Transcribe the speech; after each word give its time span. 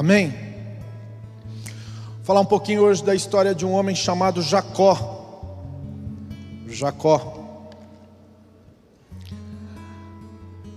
Amém? 0.00 0.30
Vou 2.16 2.24
falar 2.24 2.40
um 2.40 2.46
pouquinho 2.46 2.80
hoje 2.80 3.04
da 3.04 3.14
história 3.14 3.54
de 3.54 3.66
um 3.66 3.72
homem 3.72 3.94
chamado 3.94 4.40
Jacó. 4.40 4.96
Jacó. 6.66 7.68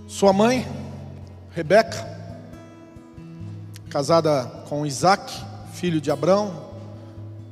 Sua 0.09 0.33
mãe, 0.33 0.67
Rebeca, 1.51 2.05
casada 3.89 4.45
com 4.67 4.85
Isaac, 4.85 5.33
filho 5.71 6.01
de 6.01 6.11
Abraão, 6.11 6.71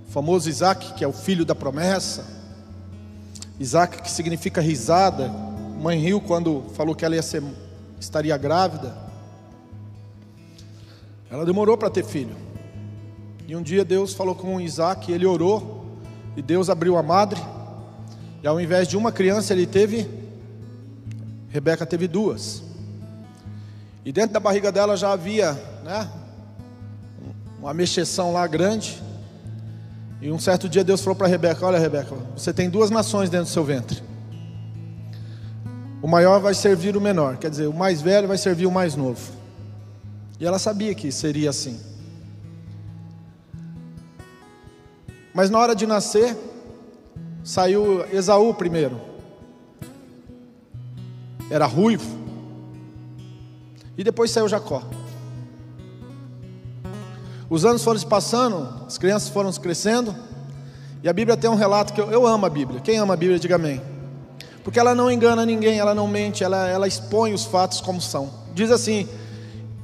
famoso 0.09 0.49
Isaac, 0.49 0.93
que 0.95 1.05
é 1.05 1.07
o 1.07 1.13
filho 1.13 1.45
da 1.45 1.55
promessa. 1.55 2.25
Isaac, 3.57 4.01
que 4.01 4.11
significa 4.11 4.59
risada. 4.59 5.29
Mãe 5.81 5.97
riu 5.97 6.19
quando 6.19 6.65
falou 6.75 6.93
que 6.93 7.05
ela 7.05 7.15
ia 7.15 7.23
ser, 7.23 7.41
estaria 7.97 8.35
grávida. 8.35 9.00
Ela 11.31 11.45
demorou 11.45 11.77
para 11.77 11.89
ter 11.89 12.03
filho. 12.03 12.35
E 13.47 13.55
um 13.55 13.61
dia 13.61 13.85
Deus 13.85 14.13
falou 14.13 14.35
com 14.35 14.59
Isaac, 14.59 15.11
ele 15.11 15.25
orou, 15.25 15.85
e 16.35 16.41
Deus 16.41 16.69
abriu 16.69 16.97
a 16.97 17.03
madre. 17.03 17.41
E 18.43 18.47
ao 18.47 18.59
invés 18.59 18.87
de 18.87 18.97
uma 18.97 19.11
criança, 19.11 19.53
ele 19.53 19.65
teve 19.65 20.21
Rebeca 21.51 21.85
teve 21.85 22.07
duas. 22.07 22.63
E 24.05 24.11
dentro 24.11 24.31
da 24.31 24.39
barriga 24.39 24.71
dela 24.71 24.95
já 24.95 25.11
havia, 25.11 25.51
né, 25.83 26.09
uma 27.59 27.73
mexeção 27.73 28.31
lá 28.31 28.47
grande. 28.47 29.01
E 30.21 30.31
um 30.31 30.39
certo 30.39 30.69
dia 30.69 30.83
Deus 30.83 31.01
falou 31.01 31.15
para 31.15 31.27
Rebeca: 31.27 31.65
Olha, 31.65 31.77
Rebeca, 31.77 32.15
você 32.35 32.53
tem 32.53 32.69
duas 32.69 32.89
nações 32.89 33.29
dentro 33.29 33.47
do 33.47 33.51
seu 33.51 33.65
ventre. 33.65 34.01
O 36.01 36.07
maior 36.07 36.39
vai 36.39 36.53
servir 36.53 36.95
o 36.95 37.01
menor, 37.01 37.37
quer 37.37 37.49
dizer, 37.49 37.67
o 37.67 37.73
mais 37.73 38.01
velho 38.01 38.27
vai 38.27 38.37
servir 38.37 38.65
o 38.65 38.71
mais 38.71 38.95
novo. 38.95 39.40
E 40.41 40.45
ela 40.45 40.59
sabia 40.59 40.93
que 40.93 41.09
seria 41.09 41.51
assim. 41.51 41.79
Mas 45.33 45.49
na 45.49 45.57
hora 45.57 45.73
de 45.73 45.87
nascer, 45.87 46.35
saiu 47.43 48.03
Esaú 48.11 48.53
primeiro 48.53 49.11
era 51.51 51.65
ruivo. 51.65 52.17
E 53.97 54.03
depois 54.03 54.31
saiu 54.31 54.47
Jacó. 54.47 54.81
Os 57.49 57.65
anos 57.65 57.83
foram 57.83 57.99
se 57.99 58.05
passando, 58.05 58.85
as 58.87 58.97
crianças 58.97 59.27
foram 59.27 59.51
crescendo, 59.51 60.15
e 61.03 61.09
a 61.09 61.13
Bíblia 61.13 61.35
tem 61.35 61.49
um 61.49 61.55
relato 61.55 61.91
que 61.91 61.99
eu, 61.99 62.09
eu 62.09 62.25
amo 62.25 62.45
a 62.45 62.49
Bíblia. 62.49 62.79
Quem 62.79 62.97
ama 62.97 63.15
a 63.15 63.17
Bíblia, 63.17 63.37
diga 63.37 63.55
amém. 63.55 63.81
Porque 64.63 64.79
ela 64.79 64.95
não 64.95 65.11
engana 65.11 65.45
ninguém, 65.45 65.77
ela 65.77 65.93
não 65.93 66.07
mente, 66.07 66.43
ela, 66.43 66.67
ela 66.69 66.87
expõe 66.87 67.33
os 67.33 67.43
fatos 67.43 67.81
como 67.81 67.99
são. 67.99 68.31
Diz 68.53 68.71
assim: 68.71 69.09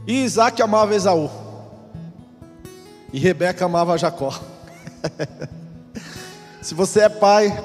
e 0.08 0.24
Isaac 0.24 0.62
amava 0.62 0.96
Esaú, 0.96 1.30
e 3.12 3.20
Rebeca 3.20 3.66
amava 3.66 3.98
Jacó. 3.98 4.34
se 6.62 6.74
você 6.74 7.02
é 7.02 7.10
pai, 7.10 7.62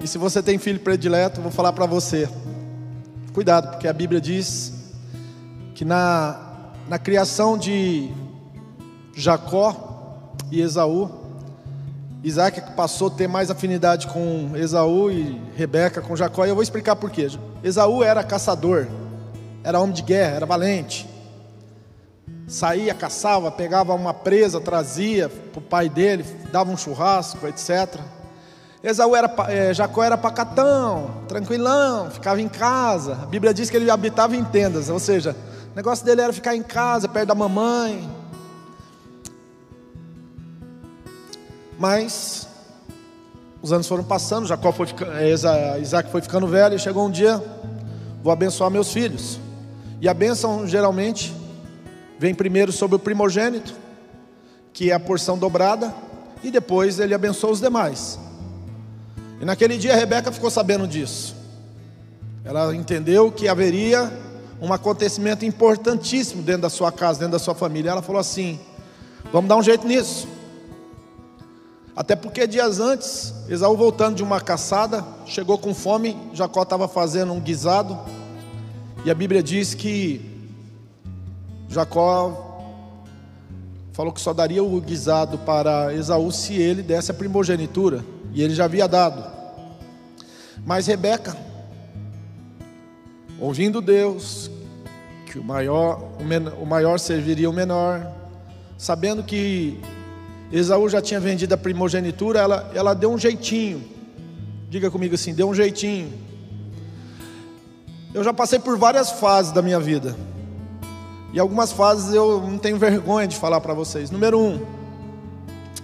e 0.00 0.08
se 0.08 0.16
você 0.16 0.42
tem 0.42 0.58
filho 0.58 0.80
predileto, 0.80 1.42
vou 1.42 1.52
falar 1.52 1.74
para 1.74 1.84
você: 1.84 2.26
Cuidado, 3.34 3.72
porque 3.72 3.86
a 3.86 3.92
Bíblia 3.92 4.22
diz 4.22 4.72
que 5.74 5.84
na, 5.84 6.70
na 6.88 6.98
criação 6.98 7.58
de 7.58 8.10
Jacó 9.14 10.32
e 10.50 10.62
Esaú, 10.62 11.10
Isaac 12.24 12.74
passou 12.74 13.08
a 13.08 13.10
ter 13.10 13.28
mais 13.28 13.50
afinidade 13.50 14.06
com 14.06 14.52
Esaú 14.54 15.10
e 15.10 15.38
Rebeca 15.56 16.00
com 16.00 16.16
Jacó, 16.16 16.46
e 16.46 16.48
eu 16.48 16.54
vou 16.54 16.62
explicar 16.62 16.96
por 16.96 17.10
quê. 17.10 17.28
Esaú 17.62 18.02
era 18.02 18.24
caçador, 18.24 18.86
era 19.62 19.78
homem 19.78 19.94
de 19.94 20.02
guerra, 20.02 20.36
era 20.36 20.46
valente. 20.46 21.11
Saía, 22.46 22.92
caçava, 22.92 23.50
pegava 23.50 23.94
uma 23.94 24.12
presa, 24.12 24.60
trazia 24.60 25.28
para 25.28 25.58
o 25.58 25.62
pai 25.62 25.88
dele, 25.88 26.24
dava 26.50 26.70
um 26.70 26.76
churrasco, 26.76 27.46
etc. 27.46 28.00
Esaú 28.82 29.14
era, 29.14 29.32
é, 29.48 29.72
Jacó 29.72 30.02
era 30.02 30.18
pacatão, 30.18 31.22
tranquilão, 31.28 32.10
ficava 32.10 32.40
em 32.40 32.48
casa. 32.48 33.12
A 33.22 33.26
Bíblia 33.26 33.54
diz 33.54 33.70
que 33.70 33.76
ele 33.76 33.90
habitava 33.90 34.36
em 34.36 34.44
tendas, 34.44 34.88
ou 34.88 34.98
seja, 34.98 35.36
o 35.72 35.76
negócio 35.76 36.04
dele 36.04 36.20
era 36.20 36.32
ficar 36.32 36.56
em 36.56 36.62
casa, 36.62 37.08
perto 37.08 37.28
da 37.28 37.34
mamãe. 37.34 38.10
Mas 41.78 42.48
os 43.62 43.72
anos 43.72 43.86
foram 43.86 44.02
passando, 44.02 44.46
Jacó 44.46 44.72
foi 44.72 44.86
ficando, 44.86 45.12
é, 45.12 45.30
Isaac 45.80 46.10
foi 46.10 46.20
ficando 46.20 46.48
velho, 46.48 46.74
e 46.74 46.78
chegou 46.78 47.06
um 47.06 47.10
dia, 47.10 47.42
vou 48.20 48.32
abençoar 48.32 48.68
meus 48.68 48.92
filhos. 48.92 49.38
E 50.00 50.08
a 50.08 50.14
bênção 50.14 50.66
geralmente 50.66 51.32
vem 52.22 52.36
primeiro 52.36 52.70
sobre 52.70 52.94
o 52.94 53.00
primogênito, 53.00 53.74
que 54.72 54.92
é 54.92 54.94
a 54.94 55.00
porção 55.00 55.36
dobrada, 55.36 55.92
e 56.40 56.52
depois 56.52 57.00
ele 57.00 57.12
abençoa 57.12 57.50
os 57.50 57.60
demais. 57.60 58.16
E 59.40 59.44
naquele 59.44 59.76
dia 59.76 59.96
Rebeca 59.96 60.30
ficou 60.30 60.48
sabendo 60.48 60.86
disso. 60.86 61.34
Ela 62.44 62.76
entendeu 62.76 63.32
que 63.32 63.48
haveria 63.48 64.08
um 64.60 64.72
acontecimento 64.72 65.44
importantíssimo 65.44 66.44
dentro 66.44 66.62
da 66.62 66.70
sua 66.70 66.92
casa, 66.92 67.18
dentro 67.18 67.32
da 67.32 67.40
sua 67.40 67.56
família. 67.56 67.90
Ela 67.90 68.02
falou 68.02 68.20
assim: 68.20 68.60
vamos 69.32 69.48
dar 69.48 69.56
um 69.56 69.62
jeito 69.62 69.84
nisso. 69.84 70.28
Até 71.96 72.14
porque 72.14 72.46
dias 72.46 72.78
antes, 72.78 73.34
Esaú 73.48 73.76
voltando 73.76 74.14
de 74.14 74.22
uma 74.22 74.40
caçada, 74.40 75.04
chegou 75.26 75.58
com 75.58 75.74
fome, 75.74 76.16
Jacó 76.32 76.62
estava 76.62 76.86
fazendo 76.86 77.32
um 77.32 77.40
guisado, 77.40 77.98
e 79.04 79.10
a 79.10 79.14
Bíblia 79.14 79.42
diz 79.42 79.74
que 79.74 80.31
Jacó 81.72 82.52
falou 83.92 84.12
que 84.12 84.20
só 84.20 84.34
daria 84.34 84.62
o 84.62 84.80
guisado 84.80 85.38
para 85.38 85.94
Esaú 85.94 86.30
se 86.30 86.54
ele 86.54 86.82
desse 86.82 87.10
a 87.10 87.14
primogenitura, 87.14 88.04
e 88.32 88.42
ele 88.42 88.54
já 88.54 88.66
havia 88.66 88.86
dado. 88.86 89.24
Mas 90.66 90.86
Rebeca, 90.86 91.36
ouvindo 93.40 93.80
Deus, 93.80 94.50
que 95.26 95.38
o 95.38 95.44
maior, 95.44 96.02
o, 96.20 96.24
menor, 96.24 96.54
o 96.60 96.66
maior 96.66 96.98
serviria 96.98 97.48
o 97.48 97.52
menor, 97.52 98.06
sabendo 98.76 99.22
que 99.22 99.80
Esaú 100.52 100.88
já 100.88 101.00
tinha 101.00 101.18
vendido 101.18 101.54
a 101.54 101.58
primogenitura, 101.58 102.40
ela, 102.40 102.70
ela 102.74 102.94
deu 102.94 103.10
um 103.10 103.18
jeitinho. 103.18 103.82
Diga 104.68 104.90
comigo 104.90 105.14
assim, 105.14 105.34
deu 105.34 105.48
um 105.48 105.54
jeitinho. 105.54 106.12
Eu 108.12 108.22
já 108.22 108.32
passei 108.32 108.58
por 108.58 108.76
várias 108.76 109.10
fases 109.12 109.52
da 109.52 109.62
minha 109.62 109.80
vida. 109.80 110.14
E 111.32 111.40
algumas 111.40 111.72
fases 111.72 112.14
eu 112.14 112.40
não 112.40 112.58
tenho 112.58 112.78
vergonha 112.78 113.26
de 113.26 113.36
falar 113.36 113.60
para 113.60 113.72
vocês. 113.72 114.10
Número 114.10 114.38
um, 114.38 114.60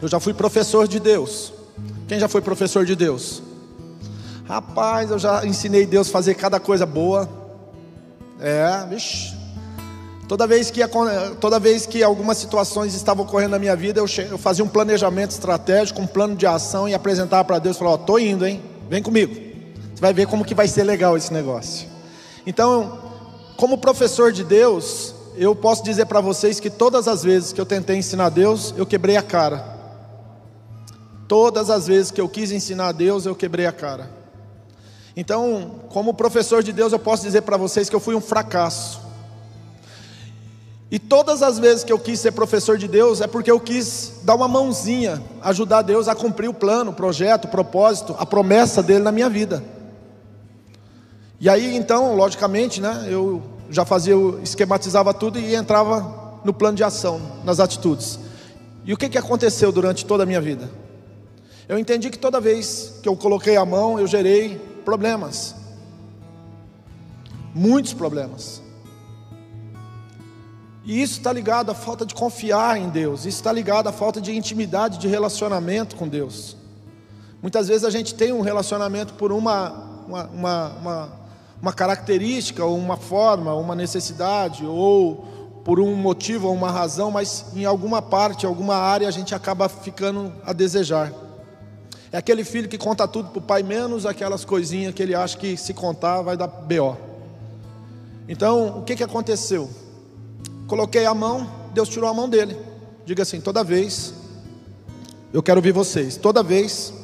eu 0.00 0.08
já 0.08 0.20
fui 0.20 0.34
professor 0.34 0.86
de 0.86 1.00
Deus. 1.00 1.52
Quem 2.06 2.20
já 2.20 2.28
foi 2.28 2.40
professor 2.40 2.84
de 2.84 2.94
Deus? 2.94 3.42
Rapaz, 4.46 5.10
eu 5.10 5.18
já 5.18 5.44
ensinei 5.44 5.84
Deus 5.86 6.08
a 6.08 6.10
fazer 6.10 6.34
cada 6.34 6.60
coisa 6.60 6.86
boa. 6.86 7.28
É, 8.40 8.86
vixi. 8.88 9.36
Toda 10.28 10.46
vez 10.46 10.70
que, 10.70 10.80
toda 11.40 11.58
vez 11.58 11.86
que 11.86 12.02
algumas 12.02 12.36
situações 12.36 12.94
estavam 12.94 13.24
ocorrendo 13.24 13.52
na 13.52 13.58
minha 13.58 13.74
vida, 13.74 13.98
eu, 13.98 14.06
eu 14.30 14.36
fazia 14.36 14.62
um 14.62 14.68
planejamento 14.68 15.30
estratégico, 15.30 16.02
um 16.02 16.06
plano 16.06 16.36
de 16.36 16.46
ação 16.46 16.86
e 16.86 16.94
apresentava 16.94 17.42
para 17.44 17.58
Deus, 17.58 17.78
falava, 17.78 17.96
ó, 17.96 17.98
tô 17.98 18.18
indo, 18.18 18.46
hein? 18.46 18.62
Vem 18.90 19.02
comigo. 19.02 19.34
Você 19.34 20.00
vai 20.00 20.12
ver 20.12 20.26
como 20.26 20.44
que 20.44 20.54
vai 20.54 20.68
ser 20.68 20.84
legal 20.84 21.16
esse 21.16 21.32
negócio. 21.32 21.88
Então, 22.46 22.98
como 23.56 23.78
professor 23.78 24.30
de 24.30 24.44
Deus, 24.44 25.14
eu 25.38 25.54
posso 25.54 25.84
dizer 25.84 26.06
para 26.06 26.20
vocês 26.20 26.58
que 26.58 26.68
todas 26.68 27.06
as 27.06 27.22
vezes 27.22 27.52
que 27.52 27.60
eu 27.60 27.66
tentei 27.66 27.96
ensinar 27.96 28.28
Deus, 28.28 28.74
eu 28.76 28.84
quebrei 28.84 29.16
a 29.16 29.22
cara. 29.22 29.78
Todas 31.28 31.70
as 31.70 31.86
vezes 31.86 32.10
que 32.10 32.20
eu 32.20 32.28
quis 32.28 32.50
ensinar 32.50 32.88
a 32.88 32.92
Deus, 32.92 33.24
eu 33.24 33.36
quebrei 33.36 33.64
a 33.66 33.72
cara. 33.72 34.10
Então, 35.16 35.82
como 35.90 36.12
professor 36.12 36.62
de 36.62 36.72
Deus, 36.72 36.92
eu 36.92 36.98
posso 36.98 37.22
dizer 37.22 37.42
para 37.42 37.56
vocês 37.56 37.88
que 37.88 37.94
eu 37.94 38.00
fui 38.00 38.14
um 38.14 38.20
fracasso. 38.20 39.00
E 40.90 40.98
todas 40.98 41.42
as 41.42 41.58
vezes 41.58 41.84
que 41.84 41.92
eu 41.92 41.98
quis 41.98 42.18
ser 42.18 42.32
professor 42.32 42.78
de 42.78 42.88
Deus, 42.88 43.20
é 43.20 43.26
porque 43.26 43.50
eu 43.50 43.60
quis 43.60 44.14
dar 44.22 44.34
uma 44.34 44.48
mãozinha, 44.48 45.22
ajudar 45.42 45.82
Deus 45.82 46.08
a 46.08 46.14
cumprir 46.14 46.48
o 46.48 46.54
plano, 46.54 46.90
o 46.90 46.94
projeto, 46.94 47.44
o 47.44 47.48
propósito, 47.48 48.16
a 48.18 48.24
promessa 48.24 48.82
dele 48.82 49.04
na 49.04 49.12
minha 49.12 49.28
vida. 49.28 49.62
E 51.38 51.48
aí, 51.48 51.76
então, 51.76 52.16
logicamente, 52.16 52.80
né, 52.80 53.06
eu 53.08 53.42
já 53.70 53.84
fazia, 53.84 54.14
esquematizava 54.42 55.12
tudo 55.12 55.38
e 55.38 55.54
entrava 55.54 56.40
no 56.44 56.52
plano 56.52 56.76
de 56.76 56.84
ação, 56.84 57.20
nas 57.44 57.60
atitudes. 57.60 58.18
E 58.84 58.92
o 58.92 58.96
que, 58.96 59.08
que 59.08 59.18
aconteceu 59.18 59.70
durante 59.70 60.06
toda 60.06 60.22
a 60.22 60.26
minha 60.26 60.40
vida? 60.40 60.70
Eu 61.68 61.78
entendi 61.78 62.08
que 62.08 62.18
toda 62.18 62.40
vez 62.40 62.94
que 63.02 63.08
eu 63.08 63.16
coloquei 63.16 63.56
a 63.56 63.64
mão, 63.64 64.00
eu 64.00 64.06
gerei 64.06 64.56
problemas. 64.84 65.54
Muitos 67.54 67.92
problemas. 67.92 68.62
E 70.88 71.02
isso 71.02 71.18
está 71.18 71.30
ligado 71.30 71.70
à 71.70 71.74
falta 71.74 72.06
de 72.06 72.14
confiar 72.14 72.78
em 72.78 72.88
Deus, 72.88 73.26
isso 73.26 73.36
está 73.36 73.52
ligado 73.52 73.88
à 73.88 73.92
falta 73.92 74.22
de 74.22 74.34
intimidade, 74.34 74.96
de 74.96 75.06
relacionamento 75.06 75.94
com 75.94 76.08
Deus. 76.08 76.56
Muitas 77.42 77.68
vezes 77.68 77.84
a 77.84 77.90
gente 77.90 78.14
tem 78.14 78.32
um 78.32 78.40
relacionamento 78.40 79.12
por 79.12 79.30
uma, 79.30 79.70
uma, 80.08 80.24
uma, 80.28 80.68
uma, 80.80 81.12
uma 81.60 81.72
característica, 81.72 82.64
ou 82.64 82.76
uma 82.76 82.96
forma, 82.96 83.54
uma 83.54 83.74
necessidade, 83.74 84.64
ou 84.64 85.26
por 85.64 85.80
um 85.80 85.94
motivo 85.94 86.48
ou 86.48 86.54
uma 86.54 86.70
razão, 86.70 87.10
mas 87.10 87.46
em 87.54 87.64
alguma 87.64 88.00
parte, 88.00 88.46
alguma 88.46 88.76
área 88.76 89.06
a 89.06 89.10
gente 89.10 89.34
acaba 89.34 89.68
ficando 89.68 90.32
a 90.44 90.52
desejar. 90.52 91.12
É 92.10 92.16
aquele 92.16 92.42
filho 92.42 92.68
que 92.68 92.78
conta 92.78 93.06
tudo 93.06 93.28
para 93.28 93.38
o 93.38 93.42
pai, 93.42 93.62
menos 93.62 94.06
aquelas 94.06 94.44
coisinhas 94.44 94.94
que 94.94 95.02
ele 95.02 95.14
acha 95.14 95.36
que 95.36 95.56
se 95.56 95.74
contar 95.74 96.22
vai 96.22 96.36
dar 96.36 96.46
BO. 96.46 96.96
Então, 98.26 98.78
o 98.78 98.82
que, 98.82 98.96
que 98.96 99.04
aconteceu? 99.04 99.68
Coloquei 100.66 101.04
a 101.04 101.12
mão, 101.12 101.50
Deus 101.74 101.88
tirou 101.88 102.08
a 102.08 102.14
mão 102.14 102.28
dele. 102.28 102.56
Diga 103.04 103.22
assim: 103.22 103.40
toda 103.40 103.62
vez, 103.62 104.14
eu 105.32 105.42
quero 105.42 105.58
ouvir 105.58 105.72
vocês, 105.72 106.16
toda 106.16 106.42
vez 106.42 106.94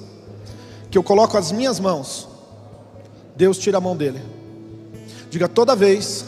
que 0.91 0.97
eu 0.97 1.03
coloco 1.03 1.37
as 1.37 1.53
minhas 1.53 1.79
mãos, 1.79 2.29
Deus 3.37 3.59
tira 3.59 3.79
a 3.79 3.81
mão 3.81 3.97
dele. 3.97 4.34
Diga 5.35 5.49
toda 5.49 5.75
vez 5.75 6.25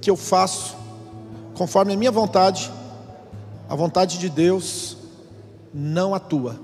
que 0.00 0.08
eu 0.08 0.16
faço 0.16 0.74
conforme 1.52 1.92
a 1.92 1.96
minha 1.98 2.10
vontade, 2.10 2.72
a 3.68 3.74
vontade 3.74 4.16
de 4.16 4.30
Deus 4.30 4.96
não 5.74 6.14
atua. 6.14 6.58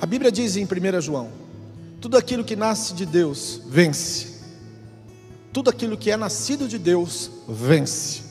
A 0.00 0.06
Bíblia 0.06 0.32
diz 0.32 0.56
em 0.56 0.64
1 0.64 1.00
João: 1.00 1.28
tudo 2.00 2.16
aquilo 2.16 2.42
que 2.42 2.56
nasce 2.56 2.92
de 2.92 3.06
Deus 3.06 3.60
vence. 3.68 4.40
Tudo 5.52 5.70
aquilo 5.70 5.96
que 5.96 6.10
é 6.10 6.16
nascido 6.16 6.66
de 6.66 6.76
Deus 6.76 7.30
vence. 7.48 8.22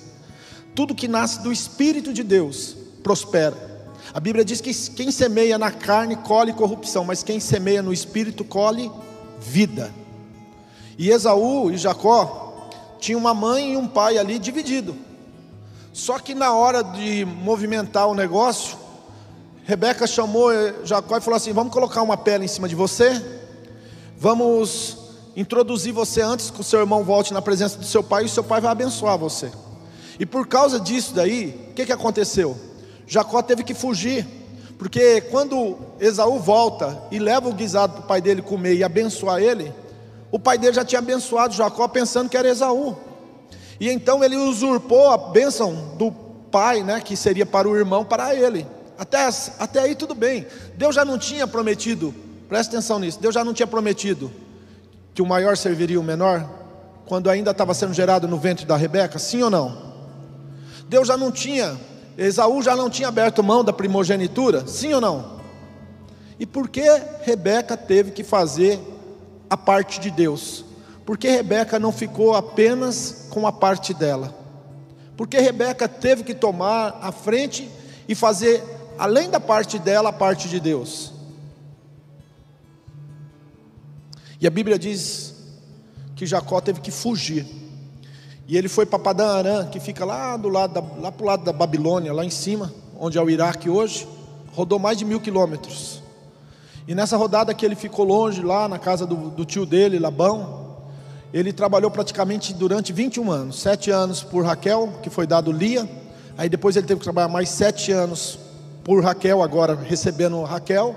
Tudo 0.75 0.93
que 0.93 1.07
nasce 1.07 1.41
do 1.41 1.49
Espírito 1.49 2.11
de 2.11 2.23
Deus 2.23 2.75
prospera. 3.01 3.87
A 4.13 4.19
Bíblia 4.19 4.43
diz 4.43 4.59
que 4.59 4.73
quem 4.91 5.11
semeia 5.11 5.57
na 5.57 5.71
carne 5.71 6.17
colhe 6.17 6.51
corrupção, 6.51 7.05
mas 7.05 7.23
quem 7.23 7.39
semeia 7.39 7.81
no 7.81 7.93
Espírito 7.93 8.43
colhe 8.43 8.91
vida. 9.39 9.93
E 10.99 11.09
Esaú 11.11 11.71
e 11.71 11.77
Jacó 11.77 12.67
tinham 12.99 13.21
uma 13.21 13.33
mãe 13.33 13.71
e 13.71 13.77
um 13.77 13.87
pai 13.87 14.17
ali 14.17 14.37
dividido. 14.37 14.93
Só 15.93 16.19
que 16.19 16.35
na 16.35 16.53
hora 16.53 16.83
de 16.83 17.23
movimentar 17.23 18.09
o 18.09 18.13
negócio, 18.13 18.77
Rebeca 19.63 20.05
chamou 20.05 20.49
Jacó 20.83 21.15
e 21.15 21.21
falou 21.21 21.37
assim: 21.37 21.53
Vamos 21.53 21.71
colocar 21.71 22.01
uma 22.01 22.17
pele 22.17 22.43
em 22.43 22.49
cima 22.49 22.67
de 22.67 22.75
você, 22.75 23.23
vamos 24.17 24.97
introduzir 25.37 25.93
você 25.93 26.21
antes 26.21 26.51
que 26.51 26.59
o 26.59 26.65
seu 26.65 26.81
irmão 26.81 27.01
volte 27.01 27.33
na 27.33 27.41
presença 27.41 27.77
do 27.77 27.85
seu 27.85 28.03
pai, 28.03 28.23
e 28.23 28.25
o 28.25 28.29
seu 28.29 28.43
pai 28.43 28.59
vai 28.59 28.71
abençoar 28.71 29.17
você. 29.17 29.49
E 30.19 30.25
por 30.25 30.47
causa 30.47 30.81
disso 30.81 31.13
daí, 31.13 31.69
o 31.71 31.73
que, 31.75 31.85
que 31.85 31.93
aconteceu? 31.93 32.57
Jacó 33.07 33.41
teve 33.41 33.63
que 33.63 33.73
fugir, 33.73 34.27
porque 34.77 35.21
quando 35.21 35.77
Esaú 35.97 36.39
volta 36.39 37.01
e 37.09 37.19
leva 37.19 37.47
o 37.47 37.53
guisado 37.53 37.93
para 37.93 38.01
o 38.01 38.07
pai 38.07 38.21
dele 38.21 38.41
comer 38.41 38.75
e 38.75 38.83
abençoar 38.83 39.41
ele, 39.41 39.71
o 40.31 40.39
pai 40.39 40.57
dele 40.57 40.73
já 40.73 40.85
tinha 40.85 40.99
abençoado 40.99 41.53
Jacó 41.53 41.87
pensando 41.87 42.29
que 42.29 42.37
era 42.37 42.47
Esaú. 42.47 42.95
E 43.79 43.89
então 43.89 44.23
ele 44.23 44.35
usurpou 44.35 45.09
a 45.09 45.17
bênção 45.17 45.95
do 45.97 46.11
pai, 46.51 46.83
né, 46.83 46.99
que 46.99 47.15
seria 47.15 47.45
para 47.45 47.67
o 47.67 47.75
irmão, 47.75 48.03
para 48.03 48.35
ele. 48.35 48.67
Até, 48.97 49.29
até 49.57 49.79
aí 49.79 49.95
tudo 49.95 50.13
bem. 50.13 50.45
Deus 50.75 50.93
já 50.93 51.05
não 51.05 51.17
tinha 51.17 51.47
prometido, 51.47 52.13
presta 52.47 52.75
atenção 52.75 52.99
nisso, 52.99 53.19
Deus 53.19 53.33
já 53.33 53.43
não 53.43 53.53
tinha 53.53 53.67
prometido 53.67 54.31
que 55.13 55.21
o 55.21 55.25
maior 55.25 55.57
serviria 55.57 55.99
o 55.99 56.03
menor, 56.03 56.47
quando 57.05 57.29
ainda 57.29 57.51
estava 57.51 57.73
sendo 57.73 57.93
gerado 57.93 58.27
no 58.27 58.37
ventre 58.37 58.65
da 58.65 58.77
Rebeca, 58.77 59.17
sim 59.17 59.41
ou 59.41 59.49
não? 59.49 59.89
Deus 60.87 61.07
já 61.07 61.17
não 61.17 61.31
tinha, 61.31 61.77
Esaú 62.17 62.61
já 62.61 62.75
não 62.75 62.89
tinha 62.89 63.07
aberto 63.07 63.43
mão 63.43 63.63
da 63.63 63.73
primogenitura, 63.73 64.67
sim 64.67 64.93
ou 64.93 65.01
não? 65.01 65.39
E 66.39 66.45
por 66.45 66.69
que 66.69 66.83
Rebeca 67.23 67.75
teve 67.75 68.11
que 68.11 68.23
fazer 68.23 68.79
a 69.49 69.57
parte 69.57 69.99
de 69.99 70.11
Deus? 70.11 70.65
Porque 71.05 71.29
Rebeca 71.29 71.79
não 71.79 71.91
ficou 71.91 72.35
apenas 72.35 73.27
com 73.29 73.47
a 73.47 73.51
parte 73.51 73.93
dela? 73.93 74.37
Porque 75.17 75.39
Rebeca 75.39 75.87
teve 75.87 76.23
que 76.23 76.33
tomar 76.33 76.99
a 77.01 77.11
frente 77.11 77.69
e 78.07 78.15
fazer 78.15 78.63
além 78.97 79.29
da 79.29 79.39
parte 79.39 79.79
dela, 79.79 80.09
a 80.09 80.13
parte 80.13 80.47
de 80.47 80.59
Deus. 80.59 81.13
E 84.39 84.47
a 84.47 84.49
Bíblia 84.49 84.79
diz 84.79 85.35
que 86.15 86.25
Jacó 86.25 86.61
teve 86.61 86.79
que 86.79 86.91
fugir. 86.91 87.45
E 88.47 88.57
ele 88.57 88.67
foi 88.67 88.85
para 88.85 88.97
Padã 88.97 89.27
Arã, 89.37 89.65
que 89.67 89.79
fica 89.79 90.03
lá 90.03 90.35
do 90.35 90.49
lado 90.49 90.73
da, 90.73 90.81
lá 91.01 91.11
para 91.11 91.23
o 91.23 91.27
lado 91.27 91.43
da 91.43 91.53
Babilônia, 91.53 92.13
lá 92.13 92.25
em 92.25 92.29
cima, 92.29 92.73
onde 92.99 93.17
é 93.17 93.21
o 93.21 93.29
Iraque 93.29 93.69
hoje. 93.69 94.07
Rodou 94.53 94.79
mais 94.79 94.97
de 94.97 95.05
mil 95.05 95.19
quilômetros. 95.19 95.98
E 96.89 96.95
nessa 96.95 97.15
rodada 97.15 97.53
que 97.53 97.63
ele 97.63 97.75
ficou 97.75 98.03
longe, 98.03 98.41
lá 98.41 98.67
na 98.67 98.79
casa 98.79 99.05
do, 99.05 99.29
do 99.29 99.45
tio 99.45 99.63
dele, 99.63 99.99
Labão, 99.99 100.77
ele 101.31 101.53
trabalhou 101.53 101.91
praticamente 101.91 102.51
durante 102.51 102.91
21 102.91 103.29
anos. 103.29 103.59
Sete 103.59 103.91
anos 103.91 104.23
por 104.23 104.43
Raquel, 104.43 104.93
que 105.03 105.07
foi 105.07 105.27
dado 105.27 105.51
Lia. 105.51 105.87
Aí 106.35 106.49
depois 106.49 106.75
ele 106.75 106.87
teve 106.87 106.99
que 106.99 107.03
trabalhar 107.03 107.27
mais 107.27 107.47
sete 107.49 107.91
anos 107.91 108.39
por 108.83 109.03
Raquel, 109.03 109.43
agora 109.43 109.75
recebendo 109.75 110.41
Raquel, 110.41 110.95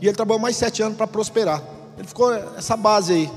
e 0.00 0.06
ele 0.06 0.14
trabalhou 0.14 0.40
mais 0.40 0.54
sete 0.54 0.80
anos 0.80 0.96
para 0.96 1.08
prosperar. 1.08 1.60
Ele 1.98 2.06
ficou 2.06 2.32
essa 2.32 2.76
base 2.76 3.12
aí, 3.12 3.30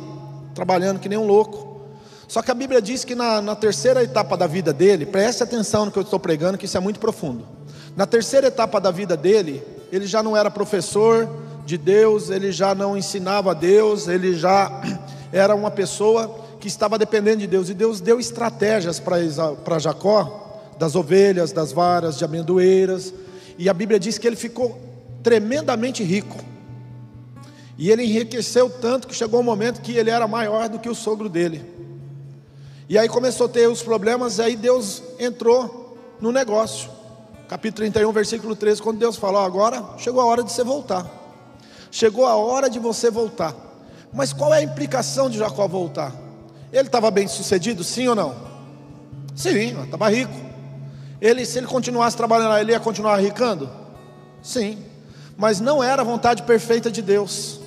trabalhando 0.53 0.99
que 0.99 1.09
nem 1.09 1.17
um 1.17 1.25
louco. 1.25 1.87
Só 2.27 2.43
que 2.43 2.51
a 2.51 2.53
Bíblia 2.53 2.83
diz 2.83 3.03
que 3.03 3.15
na, 3.15 3.41
na 3.41 3.55
terceira 3.55 4.03
etapa 4.03 4.37
da 4.37 4.45
vida 4.45 4.71
dele, 4.71 5.07
preste 5.07 5.41
atenção 5.41 5.85
no 5.85 5.91
que 5.91 5.97
eu 5.97 6.03
estou 6.03 6.19
pregando, 6.19 6.55
que 6.55 6.65
isso 6.65 6.77
é 6.77 6.79
muito 6.79 6.99
profundo. 6.99 7.47
Na 7.95 8.05
terceira 8.05 8.45
etapa 8.45 8.79
da 8.79 8.91
vida 8.91 9.17
dele, 9.17 9.63
ele 9.91 10.05
já 10.05 10.21
não 10.21 10.37
era 10.37 10.51
professor 10.51 11.44
de 11.65 11.77
Deus, 11.77 12.29
ele 12.29 12.51
já 12.51 12.75
não 12.75 12.95
ensinava 12.95 13.51
a 13.51 13.53
Deus, 13.53 14.07
ele 14.07 14.35
já 14.35 14.71
era 15.33 15.55
uma 15.55 15.71
pessoa 15.71 16.43
que 16.59 16.67
estava 16.67 16.97
dependendo 16.97 17.37
de 17.37 17.47
Deus, 17.47 17.69
e 17.69 17.73
Deus 17.73 17.99
deu 17.99 18.19
estratégias 18.19 18.99
para 18.99 19.79
Jacó, 19.79 20.61
das 20.77 20.95
ovelhas, 20.95 21.51
das 21.51 21.71
varas, 21.71 22.17
de 22.17 22.25
amendoeiras, 22.25 23.13
e 23.57 23.69
a 23.69 23.73
Bíblia 23.73 23.99
diz 23.99 24.17
que 24.17 24.27
ele 24.27 24.35
ficou 24.35 24.79
tremendamente 25.23 26.03
rico. 26.03 26.37
E 27.77 27.91
ele 27.91 28.03
enriqueceu 28.03 28.69
tanto 28.69 29.07
que 29.07 29.15
chegou 29.15 29.39
um 29.39 29.43
momento 29.43 29.81
que 29.81 29.97
ele 29.97 30.09
era 30.09 30.27
maior 30.27 30.69
do 30.69 30.79
que 30.79 30.89
o 30.89 30.95
sogro 30.95 31.27
dele. 31.27 31.63
E 32.87 32.97
aí 32.97 33.09
começou 33.09 33.47
a 33.47 33.49
ter 33.49 33.67
os 33.67 33.81
problemas, 33.81 34.37
e 34.37 34.41
aí 34.41 34.55
Deus 34.55 35.01
entrou 35.19 35.97
no 36.21 36.31
negócio. 36.31 36.89
Capítulo 37.47 37.77
31, 37.77 38.11
versículo 38.11 38.55
13, 38.55 38.81
quando 38.81 38.97
Deus 38.97 39.17
falou: 39.17 39.41
agora 39.41 39.83
chegou 39.97 40.21
a 40.21 40.25
hora 40.25 40.43
de 40.43 40.51
você 40.51 40.63
voltar. 40.63 41.14
Chegou 41.95 42.25
a 42.25 42.35
hora 42.35 42.69
de 42.69 42.77
você 42.77 43.09
voltar. 43.09 43.55
Mas 44.11 44.33
qual 44.33 44.53
é 44.53 44.57
a 44.57 44.61
implicação 44.61 45.29
de 45.29 45.37
Jacó 45.37 45.65
voltar? 45.65 46.13
Ele 46.69 46.87
estava 46.87 47.09
bem 47.09 47.25
sucedido, 47.25 47.85
sim 47.85 48.05
ou 48.09 48.13
não? 48.13 48.35
Sim, 49.33 49.81
estava 49.81 50.09
rico. 50.09 50.33
Ele, 51.21 51.45
se 51.45 51.57
ele 51.57 51.67
continuasse 51.67 52.17
trabalhando 52.17 52.57
ele 52.57 52.73
ia 52.73 52.81
continuar 52.81 53.15
ricando? 53.15 53.69
Sim, 54.43 54.77
mas 55.37 55.61
não 55.61 55.81
era 55.81 56.01
a 56.01 56.05
vontade 56.05 56.43
perfeita 56.43 56.91
de 56.91 57.01
Deus. 57.01 57.61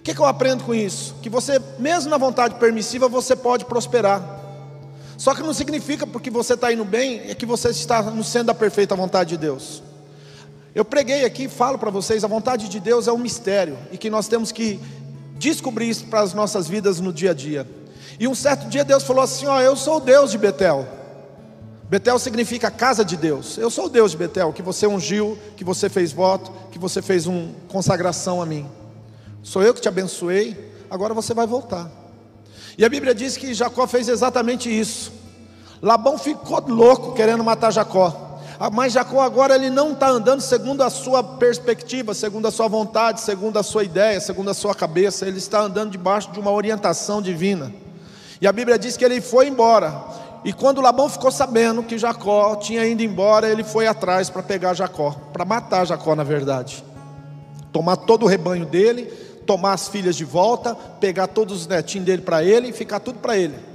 O 0.00 0.02
que, 0.02 0.12
que 0.12 0.20
eu 0.20 0.26
aprendo 0.26 0.64
com 0.64 0.74
isso? 0.74 1.14
Que 1.22 1.30
você, 1.30 1.62
mesmo 1.78 2.10
na 2.10 2.18
vontade 2.18 2.56
permissiva, 2.56 3.06
você 3.06 3.36
pode 3.36 3.66
prosperar. 3.66 4.20
Só 5.16 5.32
que 5.32 5.42
não 5.42 5.54
significa 5.54 6.08
porque 6.08 6.28
você 6.28 6.54
está 6.54 6.72
indo 6.72 6.84
bem, 6.84 7.20
é 7.30 7.36
que 7.36 7.46
você 7.46 7.68
está 7.68 8.02
no 8.02 8.24
centro 8.24 8.48
da 8.48 8.54
perfeita 8.54 8.96
vontade 8.96 9.30
de 9.30 9.36
Deus. 9.36 9.80
Eu 10.74 10.84
preguei 10.84 11.24
aqui, 11.24 11.48
falo 11.48 11.78
para 11.78 11.90
vocês, 11.90 12.24
a 12.24 12.28
vontade 12.28 12.68
de 12.68 12.80
Deus 12.80 13.06
é 13.06 13.12
um 13.12 13.18
mistério 13.18 13.76
e 13.90 13.98
que 13.98 14.08
nós 14.08 14.26
temos 14.26 14.50
que 14.50 14.80
descobrir 15.36 15.88
isso 15.90 16.06
para 16.06 16.20
as 16.20 16.32
nossas 16.32 16.66
vidas 16.66 16.98
no 16.98 17.12
dia 17.12 17.32
a 17.32 17.34
dia. 17.34 17.66
E 18.18 18.26
um 18.26 18.34
certo 18.34 18.68
dia 18.68 18.84
Deus 18.84 19.02
falou 19.02 19.22
assim: 19.22 19.46
Ó, 19.46 19.60
eu 19.60 19.76
sou 19.76 19.96
o 19.96 20.00
Deus 20.00 20.30
de 20.30 20.38
Betel. 20.38 20.86
Betel 21.90 22.18
significa 22.18 22.70
casa 22.70 23.04
de 23.04 23.18
Deus. 23.18 23.58
Eu 23.58 23.68
sou 23.68 23.84
o 23.84 23.88
Deus 23.88 24.12
de 24.12 24.16
Betel, 24.16 24.50
que 24.52 24.62
você 24.62 24.86
ungiu, 24.86 25.36
que 25.58 25.64
você 25.64 25.90
fez 25.90 26.10
voto, 26.10 26.50
que 26.70 26.78
você 26.78 27.02
fez 27.02 27.26
uma 27.26 27.50
consagração 27.68 28.40
a 28.40 28.46
mim. 28.46 28.66
Sou 29.42 29.62
eu 29.62 29.74
que 29.74 29.80
te 29.80 29.88
abençoei, 29.88 30.72
agora 30.88 31.12
você 31.12 31.34
vai 31.34 31.46
voltar. 31.46 31.90
E 32.78 32.84
a 32.84 32.88
Bíblia 32.88 33.14
diz 33.14 33.36
que 33.36 33.52
Jacó 33.52 33.86
fez 33.86 34.08
exatamente 34.08 34.70
isso. 34.70 35.12
Labão 35.82 36.16
ficou 36.16 36.62
louco 36.66 37.12
querendo 37.12 37.44
matar 37.44 37.70
Jacó. 37.70 38.21
Ah, 38.64 38.70
mas 38.70 38.92
Jacó 38.92 39.20
agora 39.20 39.56
ele 39.56 39.70
não 39.70 39.90
está 39.90 40.08
andando 40.08 40.40
segundo 40.40 40.82
a 40.82 40.88
sua 40.88 41.20
perspectiva, 41.20 42.14
segundo 42.14 42.46
a 42.46 42.50
sua 42.52 42.68
vontade, 42.68 43.20
segundo 43.20 43.58
a 43.58 43.62
sua 43.64 43.82
ideia, 43.82 44.20
segundo 44.20 44.50
a 44.50 44.54
sua 44.54 44.72
cabeça. 44.72 45.26
Ele 45.26 45.38
está 45.38 45.62
andando 45.62 45.90
debaixo 45.90 46.30
de 46.30 46.38
uma 46.38 46.52
orientação 46.52 47.20
divina. 47.20 47.74
E 48.40 48.46
a 48.46 48.52
Bíblia 48.52 48.78
diz 48.78 48.96
que 48.96 49.04
ele 49.04 49.20
foi 49.20 49.48
embora. 49.48 50.04
E 50.44 50.52
quando 50.52 50.80
Labão 50.80 51.08
ficou 51.08 51.32
sabendo 51.32 51.82
que 51.82 51.98
Jacó 51.98 52.54
tinha 52.54 52.86
ido 52.86 53.02
embora, 53.02 53.50
ele 53.50 53.64
foi 53.64 53.88
atrás 53.88 54.30
para 54.30 54.44
pegar 54.44 54.74
Jacó, 54.74 55.10
para 55.32 55.44
matar 55.44 55.84
Jacó, 55.84 56.14
na 56.14 56.22
verdade. 56.22 56.84
Tomar 57.72 57.96
todo 57.96 58.26
o 58.26 58.28
rebanho 58.28 58.64
dele, 58.64 59.06
tomar 59.44 59.72
as 59.72 59.88
filhas 59.88 60.14
de 60.14 60.24
volta, 60.24 60.76
pegar 61.00 61.26
todos 61.26 61.62
os 61.62 61.66
netinhos 61.66 62.06
dele 62.06 62.22
para 62.22 62.44
ele 62.44 62.68
e 62.68 62.72
ficar 62.72 63.00
tudo 63.00 63.18
para 63.18 63.36
ele. 63.36 63.71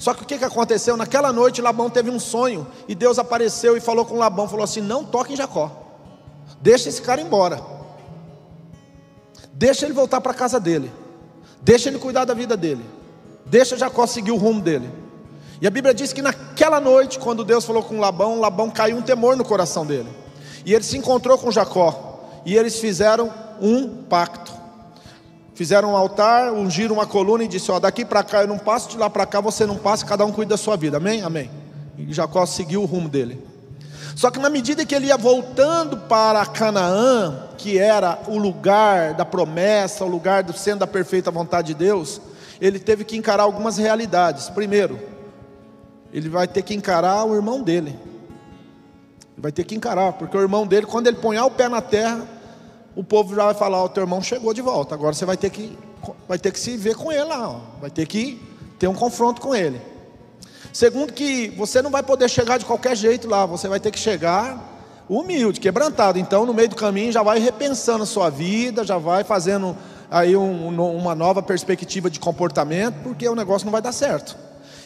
Só 0.00 0.14
que 0.14 0.22
o 0.22 0.26
que, 0.26 0.38
que 0.38 0.44
aconteceu? 0.44 0.96
Naquela 0.96 1.30
noite 1.30 1.60
Labão 1.60 1.90
teve 1.90 2.08
um 2.10 2.18
sonho 2.18 2.66
e 2.88 2.94
Deus 2.94 3.18
apareceu 3.18 3.76
e 3.76 3.80
falou 3.80 4.06
com 4.06 4.16
Labão, 4.16 4.48
falou 4.48 4.64
assim: 4.64 4.80
"Não 4.80 5.04
toque 5.04 5.34
em 5.34 5.36
Jacó. 5.36 5.70
Deixa 6.58 6.88
esse 6.88 7.02
cara 7.02 7.20
embora. 7.20 7.60
Deixa 9.52 9.84
ele 9.84 9.92
voltar 9.92 10.22
para 10.22 10.32
a 10.32 10.34
casa 10.34 10.58
dele. 10.58 10.90
Deixa 11.60 11.90
ele 11.90 11.98
cuidar 11.98 12.24
da 12.24 12.32
vida 12.32 12.56
dele. 12.56 12.82
Deixa 13.44 13.76
Jacó 13.76 14.06
seguir 14.06 14.32
o 14.32 14.36
rumo 14.36 14.62
dele." 14.62 14.90
E 15.60 15.66
a 15.66 15.70
Bíblia 15.70 15.92
diz 15.92 16.14
que 16.14 16.22
naquela 16.22 16.80
noite, 16.80 17.18
quando 17.18 17.44
Deus 17.44 17.66
falou 17.66 17.82
com 17.82 18.00
Labão, 18.00 18.40
Labão 18.40 18.70
caiu 18.70 18.96
um 18.96 19.02
temor 19.02 19.36
no 19.36 19.44
coração 19.44 19.84
dele. 19.84 20.08
E 20.64 20.72
ele 20.72 20.82
se 20.82 20.96
encontrou 20.96 21.36
com 21.36 21.50
Jacó. 21.50 22.22
E 22.46 22.56
eles 22.56 22.78
fizeram 22.80 23.30
um 23.60 24.04
pacto. 24.04 24.50
Fizeram 25.60 25.92
um 25.92 25.96
altar, 25.96 26.54
ungiram 26.54 26.94
uma 26.94 27.06
coluna 27.06 27.44
e 27.44 27.46
disse: 27.46 27.70
Ó, 27.70 27.78
daqui 27.78 28.02
para 28.02 28.24
cá 28.24 28.40
eu 28.40 28.48
não 28.48 28.56
passo, 28.56 28.88
de 28.88 28.96
lá 28.96 29.10
para 29.10 29.26
cá 29.26 29.42
você 29.42 29.66
não 29.66 29.76
passa, 29.76 30.06
cada 30.06 30.24
um 30.24 30.32
cuida 30.32 30.48
da 30.48 30.56
sua 30.56 30.74
vida. 30.74 30.96
Amém? 30.96 31.20
Amém. 31.20 31.50
E 31.98 32.10
Jacó 32.14 32.46
seguiu 32.46 32.80
o 32.80 32.86
rumo 32.86 33.10
dele. 33.10 33.46
Só 34.16 34.30
que 34.30 34.38
na 34.38 34.48
medida 34.48 34.86
que 34.86 34.94
ele 34.94 35.08
ia 35.08 35.18
voltando 35.18 35.98
para 35.98 36.46
Canaã, 36.46 37.50
que 37.58 37.76
era 37.76 38.20
o 38.26 38.38
lugar 38.38 39.12
da 39.12 39.26
promessa, 39.26 40.02
o 40.02 40.08
lugar 40.08 40.42
do 40.42 40.54
sendo 40.54 40.78
da 40.78 40.86
perfeita 40.86 41.30
vontade 41.30 41.66
de 41.66 41.74
Deus, 41.74 42.22
ele 42.58 42.78
teve 42.78 43.04
que 43.04 43.14
encarar 43.14 43.42
algumas 43.42 43.76
realidades. 43.76 44.48
Primeiro, 44.48 44.98
ele 46.10 46.30
vai 46.30 46.48
ter 46.48 46.62
que 46.62 46.72
encarar 46.72 47.22
o 47.24 47.34
irmão 47.34 47.62
dele. 47.62 47.98
Ele 49.34 49.42
vai 49.42 49.52
ter 49.52 49.64
que 49.64 49.74
encarar, 49.74 50.14
porque 50.14 50.34
o 50.34 50.40
irmão 50.40 50.66
dele, 50.66 50.86
quando 50.86 51.08
ele 51.08 51.18
ponhar 51.18 51.44
o 51.44 51.50
pé 51.50 51.68
na 51.68 51.82
terra, 51.82 52.39
o 53.00 53.04
povo 53.04 53.34
já 53.34 53.46
vai 53.46 53.54
falar: 53.54 53.82
o 53.82 53.88
teu 53.88 54.02
irmão 54.02 54.22
chegou 54.22 54.52
de 54.52 54.60
volta. 54.60 54.94
Agora 54.94 55.14
você 55.14 55.24
vai 55.24 55.36
ter 55.36 55.48
que, 55.48 55.76
vai 56.28 56.38
ter 56.38 56.52
que 56.52 56.60
se 56.60 56.76
ver 56.76 56.94
com 56.94 57.10
ele 57.10 57.24
lá, 57.24 57.48
ó. 57.48 57.60
vai 57.80 57.90
ter 57.90 58.06
que 58.06 58.40
ter 58.78 58.86
um 58.88 58.94
confronto 58.94 59.40
com 59.40 59.54
ele. 59.54 59.80
Segundo, 60.70 61.12
que 61.12 61.48
você 61.56 61.80
não 61.80 61.90
vai 61.90 62.02
poder 62.02 62.28
chegar 62.28 62.58
de 62.58 62.66
qualquer 62.66 62.94
jeito 62.94 63.26
lá, 63.26 63.46
você 63.46 63.68
vai 63.68 63.80
ter 63.80 63.90
que 63.90 63.98
chegar 63.98 64.68
humilde, 65.08 65.58
quebrantado. 65.58 66.18
Então, 66.18 66.44
no 66.46 66.52
meio 66.54 66.68
do 66.68 66.76
caminho, 66.76 67.10
já 67.10 67.22
vai 67.22 67.40
repensando 67.40 68.04
a 68.04 68.06
sua 68.06 68.28
vida, 68.30 68.84
já 68.84 68.98
vai 68.98 69.24
fazendo 69.24 69.76
aí 70.10 70.36
um, 70.36 70.68
uma 70.68 71.14
nova 71.14 71.42
perspectiva 71.42 72.08
de 72.10 72.20
comportamento, 72.20 72.96
porque 73.02 73.26
o 73.28 73.34
negócio 73.34 73.64
não 73.64 73.72
vai 73.72 73.82
dar 73.82 73.92
certo. 73.92 74.36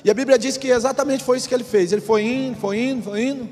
E 0.05 0.11
a 0.11 0.15
Bíblia 0.15 0.39
diz 0.39 0.57
que 0.57 0.69
exatamente 0.69 1.25
foi 1.25 1.37
isso 1.37 1.49
que 1.49 1.55
ele 1.55 1.65
fez. 1.65 1.93
Ele 1.93 2.01
foi 2.01 2.23
indo, 2.23 2.57
foi 2.59 2.79
indo, 2.79 3.03
foi 3.03 3.23
indo. 3.25 3.49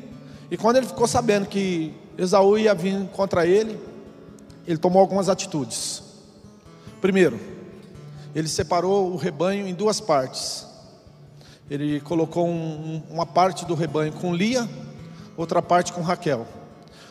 E 0.50 0.57
quando 0.57 0.76
ele 0.76 0.87
ficou 0.87 1.07
sabendo 1.07 1.47
que 1.47 1.92
Esaú 2.16 2.57
ia 2.57 2.75
vir 2.75 3.07
contra 3.12 3.45
ele, 3.45 3.78
ele 4.66 4.78
tomou 4.78 5.00
algumas 5.00 5.28
atitudes. 5.28 6.02
Primeiro, 7.00 7.38
ele 8.35 8.49
separou 8.49 9.12
o 9.12 9.16
rebanho 9.16 9.66
em 9.66 9.75
duas 9.75 10.00
partes. 10.00 10.66
Ele 11.71 12.00
colocou 12.00 12.47
um, 12.47 13.02
uma 13.11 13.26
parte 13.26 13.64
do 13.64 13.75
rebanho 13.75 14.12
com 14.12 14.35
Lia, 14.35 14.69
outra 15.37 15.62
parte 15.62 15.92
com 15.92 16.02
Raquel. 16.02 16.47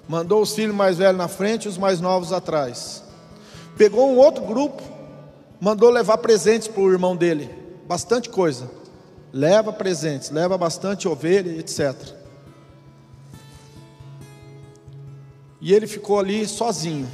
Mandou 0.07 0.41
os 0.41 0.53
filhos 0.53 0.75
mais 0.75 0.97
velhos 0.97 1.17
na 1.17 1.27
frente 1.27 1.65
e 1.65 1.67
os 1.67 1.77
mais 1.77 1.99
novos 2.01 2.31
atrás. 2.33 3.03
Pegou 3.77 4.09
um 4.09 4.17
outro 4.17 4.43
grupo, 4.43 4.81
mandou 5.59 5.89
levar 5.89 6.17
presentes 6.17 6.67
para 6.67 6.81
o 6.81 6.91
irmão 6.91 7.15
dele, 7.15 7.49
bastante 7.87 8.29
coisa 8.29 8.81
leva 9.33 9.71
presentes, 9.71 10.29
leva 10.29 10.57
bastante 10.57 11.07
ovelha, 11.07 11.57
etc. 11.57 11.95
E 15.59 15.73
ele 15.73 15.87
ficou 15.87 16.19
ali 16.19 16.47
sozinho. 16.47 17.07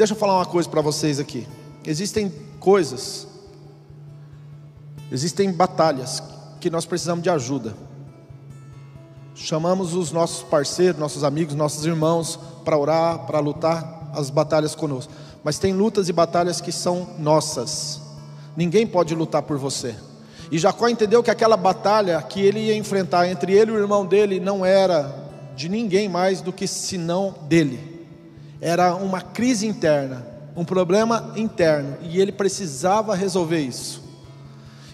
Deixa 0.00 0.14
eu 0.14 0.18
falar 0.18 0.36
uma 0.36 0.46
coisa 0.46 0.66
para 0.66 0.80
vocês 0.80 1.20
aqui. 1.20 1.46
Existem 1.84 2.32
coisas, 2.58 3.28
existem 5.12 5.52
batalhas 5.52 6.22
que 6.58 6.70
nós 6.70 6.86
precisamos 6.86 7.22
de 7.22 7.28
ajuda. 7.28 7.74
Chamamos 9.34 9.92
os 9.92 10.10
nossos 10.10 10.42
parceiros, 10.42 10.98
nossos 10.98 11.22
amigos, 11.22 11.54
nossos 11.54 11.84
irmãos 11.84 12.38
para 12.64 12.78
orar, 12.78 13.26
para 13.26 13.40
lutar 13.40 14.10
as 14.14 14.30
batalhas 14.30 14.74
conosco. 14.74 15.12
Mas 15.44 15.58
tem 15.58 15.74
lutas 15.74 16.08
e 16.08 16.14
batalhas 16.14 16.62
que 16.62 16.72
são 16.72 17.06
nossas. 17.18 18.00
Ninguém 18.56 18.86
pode 18.86 19.14
lutar 19.14 19.42
por 19.42 19.58
você. 19.58 19.94
E 20.50 20.58
Jacó 20.58 20.88
entendeu 20.88 21.22
que 21.22 21.30
aquela 21.30 21.58
batalha 21.58 22.22
que 22.22 22.40
ele 22.40 22.60
ia 22.60 22.74
enfrentar 22.74 23.28
entre 23.28 23.52
ele 23.52 23.70
e 23.70 23.74
o 23.74 23.78
irmão 23.78 24.06
dele 24.06 24.40
não 24.40 24.64
era 24.64 25.14
de 25.54 25.68
ninguém 25.68 26.08
mais 26.08 26.40
do 26.40 26.54
que 26.54 26.66
senão 26.66 27.34
dele. 27.42 27.89
Era 28.60 28.94
uma 28.94 29.20
crise 29.22 29.66
interna, 29.66 30.26
um 30.54 30.64
problema 30.64 31.32
interno, 31.36 31.96
e 32.02 32.20
ele 32.20 32.32
precisava 32.32 33.14
resolver 33.14 33.60
isso. 33.60 34.02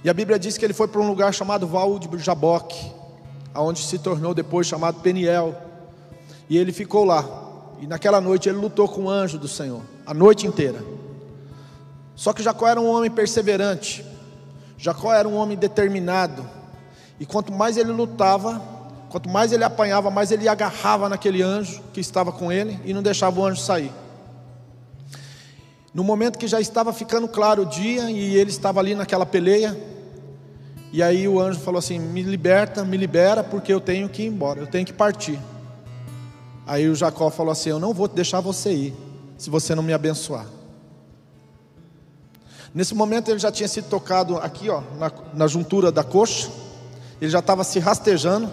E 0.04 0.08
a 0.08 0.14
Bíblia 0.14 0.38
diz 0.38 0.56
que 0.56 0.64
ele 0.64 0.72
foi 0.72 0.86
para 0.86 1.00
um 1.00 1.08
lugar 1.08 1.34
chamado 1.34 1.66
Val 1.66 1.98
de 1.98 2.18
Jaboque, 2.18 2.92
aonde 3.52 3.82
se 3.82 3.98
tornou 3.98 4.32
depois 4.32 4.66
chamado 4.66 5.00
Peniel. 5.00 5.54
E 6.48 6.56
ele 6.56 6.70
ficou 6.72 7.04
lá. 7.04 7.24
E 7.80 7.86
naquela 7.86 8.20
noite 8.20 8.48
ele 8.48 8.58
lutou 8.58 8.88
com 8.88 9.04
o 9.04 9.10
anjo 9.10 9.38
do 9.38 9.48
Senhor, 9.48 9.82
a 10.06 10.14
noite 10.14 10.46
inteira. 10.46 10.82
Só 12.14 12.32
que 12.32 12.42
Jacó 12.42 12.68
era 12.68 12.80
um 12.80 12.86
homem 12.86 13.10
perseverante. 13.10 14.04
Jacó 14.78 15.12
era 15.12 15.28
um 15.28 15.34
homem 15.34 15.56
determinado, 15.56 16.48
e 17.18 17.26
quanto 17.26 17.52
mais 17.52 17.76
ele 17.76 17.90
lutava, 17.90 18.62
quanto 19.08 19.28
mais 19.28 19.52
ele 19.52 19.64
apanhava, 19.64 20.10
mais 20.10 20.30
ele 20.30 20.48
agarrava 20.48 21.08
naquele 21.08 21.42
anjo 21.42 21.82
que 21.92 22.00
estava 22.00 22.32
com 22.32 22.50
ele 22.50 22.78
e 22.84 22.92
não 22.92 23.02
deixava 23.02 23.40
o 23.40 23.44
anjo 23.44 23.60
sair. 23.60 23.92
No 25.94 26.04
momento 26.04 26.38
que 26.38 26.46
já 26.46 26.60
estava 26.60 26.92
ficando 26.92 27.26
claro 27.26 27.62
o 27.62 27.66
dia 27.66 28.10
e 28.10 28.36
ele 28.36 28.50
estava 28.50 28.80
ali 28.80 28.94
naquela 28.94 29.24
peleia, 29.24 29.74
e 30.92 31.02
aí 31.02 31.26
o 31.26 31.40
anjo 31.40 31.60
falou 31.60 31.78
assim: 31.78 31.98
Me 31.98 32.22
liberta, 32.22 32.84
me 32.84 32.96
libera, 32.96 33.42
porque 33.42 33.72
eu 33.72 33.80
tenho 33.80 34.08
que 34.08 34.22
ir 34.22 34.26
embora, 34.26 34.60
eu 34.60 34.66
tenho 34.66 34.84
que 34.84 34.92
partir. 34.92 35.38
Aí 36.66 36.88
o 36.88 36.94
Jacó 36.94 37.30
falou 37.30 37.52
assim: 37.52 37.70
Eu 37.70 37.78
não 37.78 37.94
vou 37.94 38.08
deixar 38.08 38.40
você 38.40 38.72
ir, 38.72 38.94
se 39.38 39.48
você 39.48 39.74
não 39.74 39.82
me 39.82 39.92
abençoar. 39.92 40.46
Nesse 42.74 42.94
momento 42.94 43.30
ele 43.30 43.38
já 43.38 43.50
tinha 43.50 43.66
sido 43.66 43.88
tocado 43.88 44.36
aqui, 44.36 44.68
ó, 44.68 44.82
na, 44.98 45.10
na 45.32 45.46
juntura 45.46 45.90
da 45.90 46.04
coxa. 46.04 46.50
Ele 47.20 47.30
já 47.30 47.38
estava 47.38 47.64
se 47.64 47.78
rastejando. 47.78 48.50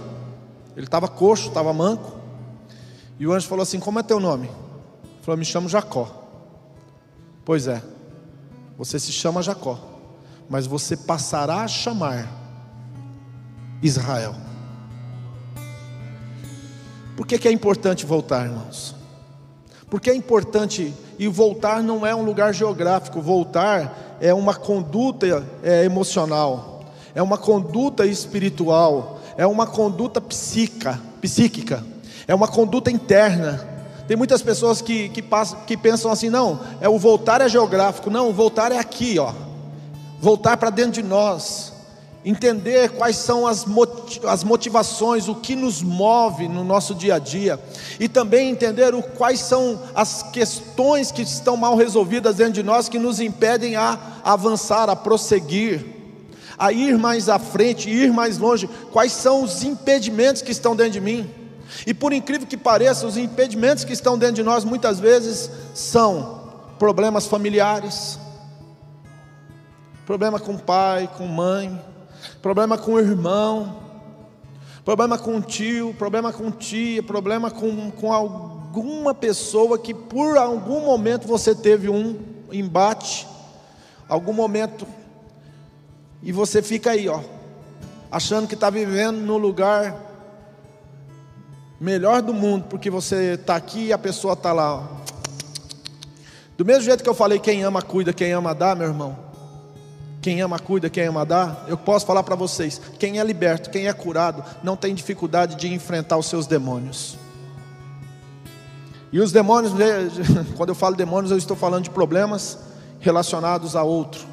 Ele 0.76 0.86
estava 0.86 1.08
coxo, 1.08 1.48
estava 1.50 1.72
manco. 1.74 2.18
E 3.20 3.28
o 3.28 3.34
anjo 3.34 3.48
falou 3.48 3.64
assim: 3.64 3.80
Como 3.80 4.00
é 4.00 4.04
teu 4.04 4.20
nome? 4.20 4.48
Ele 4.48 5.22
falou: 5.22 5.38
Me 5.38 5.46
chamo 5.46 5.70
Jacó. 5.70 6.24
Pois 7.46 7.68
é, 7.68 7.82
você 8.78 9.00
se 9.00 9.12
chama 9.12 9.42
Jacó, 9.42 9.78
mas 10.50 10.66
você 10.66 10.96
passará 10.96 11.58
a 11.58 11.68
chamar 11.68 12.28
Israel. 13.82 14.36
Por 17.16 17.28
que, 17.28 17.38
que 17.38 17.48
é 17.48 17.52
importante 17.52 18.06
voltar, 18.06 18.46
irmãos? 18.46 18.96
Porque 19.90 20.10
é 20.10 20.16
importante, 20.16 20.94
e 21.20 21.28
voltar 21.28 21.84
não 21.84 22.06
é 22.06 22.16
um 22.16 22.24
lugar 22.24 22.54
geográfico, 22.54 23.22
voltar 23.22 24.18
é 24.20 24.34
uma 24.34 24.56
conduta 24.56 25.46
é, 25.62 25.84
emocional, 25.84 26.84
é 27.14 27.22
uma 27.22 27.38
conduta 27.38 28.06
espiritual, 28.06 29.20
é 29.38 29.46
uma 29.46 29.66
conduta 29.66 30.22
psíquica, 30.22 31.00
psíquica, 31.22 31.84
é 32.28 32.34
uma 32.34 32.48
conduta 32.48 32.92
interna. 32.92 33.70
Tem 34.08 34.18
muitas 34.18 34.42
pessoas 34.42 34.82
que, 34.82 35.10
que, 35.10 35.22
passam, 35.22 35.60
que 35.66 35.78
pensam 35.78 36.12
assim, 36.12 36.30
não, 36.30 36.60
é 36.82 36.90
o 36.90 37.00
voltar 37.00 37.42
é 37.42 37.48
geográfico, 37.48 38.10
não, 38.10 38.30
o 38.30 38.34
voltar 38.34 38.72
é 38.72 38.78
aqui, 38.78 39.18
ó. 39.18 39.34
Voltar 40.20 40.58
para 40.58 40.70
dentro 40.70 41.02
de 41.02 41.04
nós. 41.04 41.72
Entender 42.26 42.92
quais 42.92 43.18
são 43.18 43.46
as 43.46 43.66
motivações, 44.46 45.28
o 45.28 45.36
que 45.36 45.58
nos 45.58 45.82
move 45.82 46.48
no 46.48 46.64
nosso 46.64 46.96
dia 46.96 47.16
a 47.16 47.20
dia, 47.20 47.60
e 48.00 48.08
também 48.08 48.50
entender 48.50 48.96
o, 48.96 49.04
quais 49.04 49.42
são 49.42 49.82
as 49.94 50.24
questões 50.24 51.12
que 51.12 51.22
estão 51.22 51.58
mal 51.58 51.76
resolvidas 51.76 52.38
dentro 52.38 52.54
de 52.54 52.64
nós 52.64 52.88
que 52.88 52.98
nos 52.98 53.20
impedem 53.20 53.76
a 53.76 54.00
avançar, 54.24 54.90
a 54.90 54.96
prosseguir, 54.96 56.03
a 56.58 56.72
ir 56.72 56.98
mais 56.98 57.30
à 57.30 57.40
frente, 57.40 57.90
ir 57.90 58.12
mais 58.12 58.38
longe, 58.38 58.70
quais 58.92 59.12
são 59.12 59.44
os 59.44 59.64
impedimentos 59.64 60.42
que 60.42 60.52
estão 60.52 60.76
dentro 60.76 60.94
de 60.94 61.02
mim. 61.02 61.30
E 61.88 61.94
por 61.94 62.14
incrível 62.14 62.48
que 62.48 62.58
pareça, 62.58 63.08
os 63.08 63.18
impedimentos 63.18 63.84
que 63.84 63.94
estão 63.94 64.18
dentro 64.18 64.36
de 64.36 64.44
nós 64.44 64.64
muitas 64.64 65.00
vezes 65.00 65.50
são 65.74 66.44
problemas 66.78 67.26
familiares, 67.26 68.20
problema 70.06 70.40
com 70.40 70.58
pai, 70.58 71.10
com 71.18 71.26
mãe, 71.26 71.82
problema 72.42 72.78
com 72.78 73.00
irmão, 73.00 73.78
problema 74.84 75.18
com 75.18 75.42
tio, 75.42 75.94
problema 75.98 76.32
com 76.32 76.52
tia, 76.52 77.02
problema 77.02 77.50
com, 77.50 77.90
com 77.92 78.12
alguma 78.12 79.14
pessoa 79.14 79.80
que 79.80 79.94
por 79.94 80.38
algum 80.38 80.82
momento 80.82 81.28
você 81.28 81.56
teve 81.56 81.90
um 81.90 82.20
embate, 82.52 83.28
algum 84.08 84.34
momento, 84.34 84.86
e 86.24 86.32
você 86.32 86.62
fica 86.62 86.92
aí, 86.92 87.10
ó, 87.10 87.20
achando 88.10 88.48
que 88.48 88.54
está 88.54 88.70
vivendo 88.70 89.18
no 89.18 89.38
lugar 89.38 89.94
melhor 91.80 92.22
do 92.22 92.34
mundo, 92.34 92.66
porque 92.70 92.90
você 92.90 93.34
está 93.34 93.58
aqui 93.58 93.88
e 93.88 93.94
a 93.94 93.98
pessoa 93.98 94.32
está 94.34 94.54
lá. 94.54 94.76
Ó. 94.76 94.84
Do 96.58 96.64
mesmo 96.64 96.84
jeito 96.84 97.04
que 97.04 97.10
eu 97.10 97.14
falei, 97.14 97.40
quem 97.40 97.64
ama 97.64 97.82
cuida, 97.82 98.14
quem 98.14 98.32
ama 98.32 98.56
dá, 98.56 98.74
meu 98.74 98.88
irmão. 98.88 99.18
Quem 100.22 100.40
ama 100.42 100.58
cuida, 100.58 100.90
quem 100.90 101.04
ama 101.04 101.26
dá. 101.26 101.66
Eu 101.68 101.76
posso 101.76 102.06
falar 102.06 102.24
para 102.24 102.36
vocês: 102.36 102.80
quem 102.98 103.20
é 103.20 103.24
liberto, 103.24 103.70
quem 103.70 103.88
é 103.88 103.94
curado, 103.94 104.42
não 104.64 104.78
tem 104.78 104.96
dificuldade 104.96 105.58
de 105.58 105.74
enfrentar 105.74 106.16
os 106.16 106.28
seus 106.28 106.48
demônios. 106.48 107.18
E 109.12 109.20
os 109.20 109.34
demônios, 109.34 109.74
quando 110.56 110.70
eu 110.70 110.76
falo 110.76 110.96
demônios, 110.96 111.32
eu 111.32 111.38
estou 111.38 111.58
falando 111.58 111.84
de 111.84 111.90
problemas 111.90 112.58
relacionados 113.02 113.76
a 113.76 113.84
outro. 113.84 114.33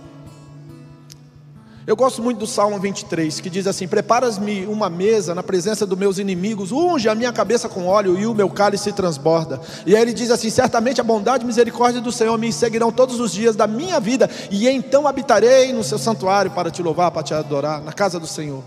Eu 1.87 1.96
gosto 1.96 2.22
muito 2.22 2.38
do 2.38 2.46
Salmo 2.46 2.78
23, 2.78 3.40
que 3.40 3.49
diz 3.49 3.66
assim: 3.66 3.88
Preparas-me 3.88 4.66
uma 4.66 4.90
mesa 4.90 5.34
na 5.34 5.42
presença 5.42 5.87
dos 5.87 5.99
meus 5.99 6.18
inimigos, 6.18 6.72
unge 6.72 7.08
a 7.08 7.14
minha 7.14 7.32
cabeça 7.32 7.70
com 7.70 7.87
óleo 7.87 8.18
e 8.18 8.26
o 8.26 8.34
meu 8.34 8.50
cálice 8.50 8.84
se 8.84 8.92
transborda. 8.92 9.58
E 9.87 9.96
aí 9.96 10.02
ele 10.02 10.12
diz 10.12 10.30
assim: 10.30 10.50
Certamente 10.50 11.00
a 11.00 11.04
bondade 11.04 11.42
e 11.42 11.46
misericórdia 11.46 12.00
do 12.00 12.12
Senhor 12.12 12.37
me 12.37 12.52
seguirão 12.52 12.92
todos 12.92 13.18
os 13.18 13.32
dias 13.32 13.56
da 13.56 13.66
minha 13.66 13.99
vida, 13.99 14.28
e 14.50 14.68
então 14.68 15.08
habitarei 15.08 15.72
no 15.72 15.82
seu 15.82 15.99
santuário 15.99 16.50
para 16.50 16.70
te 16.70 16.82
louvar, 16.82 17.10
para 17.10 17.22
te 17.22 17.32
adorar, 17.32 17.82
na 17.82 17.94
casa 17.94 18.20
do 18.20 18.26
Senhor, 18.26 18.62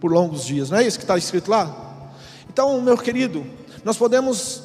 por 0.00 0.10
longos 0.10 0.46
dias. 0.46 0.70
Não 0.70 0.78
é 0.78 0.86
isso 0.86 0.98
que 0.98 1.04
está 1.04 1.18
escrito 1.18 1.50
lá? 1.50 1.88
Então, 2.48 2.80
meu 2.80 2.96
querido, 2.96 3.44
nós 3.84 3.98
podemos, 3.98 4.62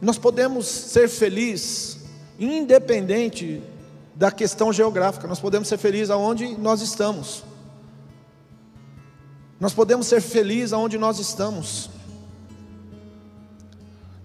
nós 0.00 0.16
podemos 0.16 0.66
ser 0.66 1.06
felizes, 1.06 1.98
independente 2.40 3.62
da 4.18 4.32
questão 4.32 4.72
geográfica. 4.72 5.28
Nós 5.28 5.38
podemos 5.38 5.68
ser 5.68 5.78
felizes 5.78 6.10
aonde 6.10 6.58
nós 6.58 6.82
estamos. 6.82 7.44
Nós 9.60 9.72
podemos 9.72 10.08
ser 10.08 10.20
felizes 10.20 10.72
aonde 10.72 10.98
nós 10.98 11.20
estamos. 11.20 11.88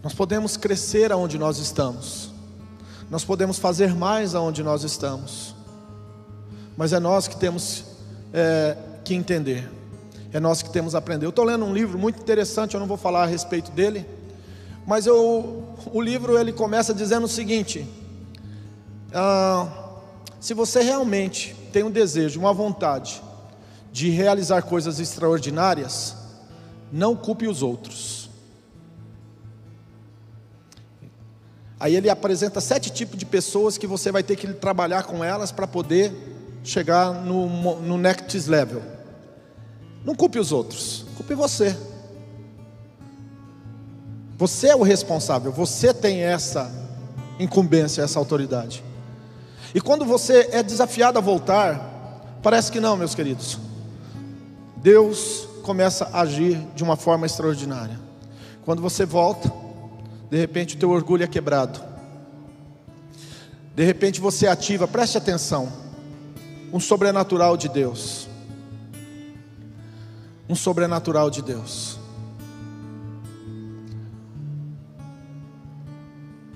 Nós 0.02 0.12
podemos 0.12 0.58
crescer 0.58 1.12
aonde 1.12 1.38
nós 1.38 1.60
estamos. 1.60 2.32
Nós 3.08 3.24
podemos 3.24 3.60
fazer 3.60 3.94
mais 3.94 4.34
aonde 4.34 4.64
nós 4.64 4.84
estamos. 4.84 5.54
Mas 6.76 6.92
é 6.92 7.00
nós 7.00 7.28
que 7.28 7.38
temos 7.38 7.86
é, 8.34 8.76
que 9.06 9.14
entender. 9.14 9.72
É 10.32 10.40
nós 10.40 10.64
que 10.64 10.72
temos 10.72 10.94
que 10.94 10.98
aprender. 10.98 11.28
Eu 11.28 11.30
estou 11.30 11.46
lendo 11.46 11.66
um 11.66 11.74
livro 11.74 12.00
muito 12.00 12.20
interessante, 12.20 12.74
eu 12.74 12.80
não 12.80 12.88
vou 12.88 12.98
falar 12.98 13.24
a 13.24 13.28
respeito 13.28 13.70
dele. 13.70 14.04
Mas 14.88 15.06
eu, 15.06 15.64
o 15.94 16.02
livro 16.02 16.36
ele 16.36 16.52
começa 16.52 16.96
dizendo 16.96 17.26
o 17.26 17.30
seguinte: 17.30 17.88
ah, 19.14 19.83
se 20.44 20.54
você 20.54 20.82
realmente 20.82 21.56
tem 21.72 21.84
um 21.84 21.90
desejo, 21.90 22.38
uma 22.38 22.54
vontade 22.54 23.24
de 23.94 24.10
realizar 24.10 24.62
coisas 24.64 25.00
extraordinárias, 25.00 26.18
não 26.92 27.16
culpe 27.16 27.48
os 27.48 27.64
outros. 27.64 28.30
Aí 31.80 31.96
ele 31.96 32.10
apresenta 32.10 32.60
sete 32.60 32.92
tipos 32.92 33.18
de 33.18 33.26
pessoas 33.26 33.78
que 33.78 33.88
você 33.88 34.12
vai 34.12 34.22
ter 34.22 34.36
que 34.36 34.46
trabalhar 34.54 35.04
com 35.04 35.24
elas 35.24 35.50
para 35.50 35.66
poder 35.66 36.12
chegar 36.62 37.14
no, 37.14 37.80
no 37.80 37.98
next 37.98 38.38
level. 38.50 38.84
Não 40.04 40.14
culpe 40.14 40.40
os 40.40 40.52
outros, 40.52 41.06
culpe 41.16 41.36
você. 41.36 41.74
Você 44.38 44.68
é 44.68 44.76
o 44.76 44.84
responsável, 44.84 45.54
você 45.54 45.94
tem 45.94 46.20
essa 46.20 46.70
incumbência, 47.40 48.02
essa 48.02 48.20
autoridade. 48.20 48.84
E 49.74 49.82
quando 49.82 50.06
você 50.06 50.50
é 50.52 50.62
desafiado 50.62 51.18
a 51.18 51.22
voltar, 51.22 52.38
parece 52.44 52.72
que 52.72 52.80
não, 52.80 52.96
meus 52.96 53.16
queridos. 53.16 53.58
Deus 54.78 55.48
começa 55.64 56.10
a 56.14 56.22
agir 56.22 56.60
de 56.76 56.84
uma 56.84 56.96
forma 56.96 57.26
extraordinária. 57.26 58.00
Quando 58.66 58.82
você 58.82 59.06
volta, 59.06 59.52
de 60.30 60.38
repente 60.38 60.76
o 60.76 60.80
teu 60.80 60.92
orgulho 60.92 61.24
é 61.24 61.28
quebrado. 61.28 61.82
De 63.76 63.84
repente 63.84 64.22
você 64.22 64.46
ativa, 64.46 64.88
preste 64.88 65.18
atenção, 65.18 65.72
um 66.72 66.80
sobrenatural 66.80 67.58
de 67.58 67.68
Deus. 67.68 68.28
Um 70.48 70.56
sobrenatural 70.56 71.32
de 71.32 71.42
Deus. 71.42 71.98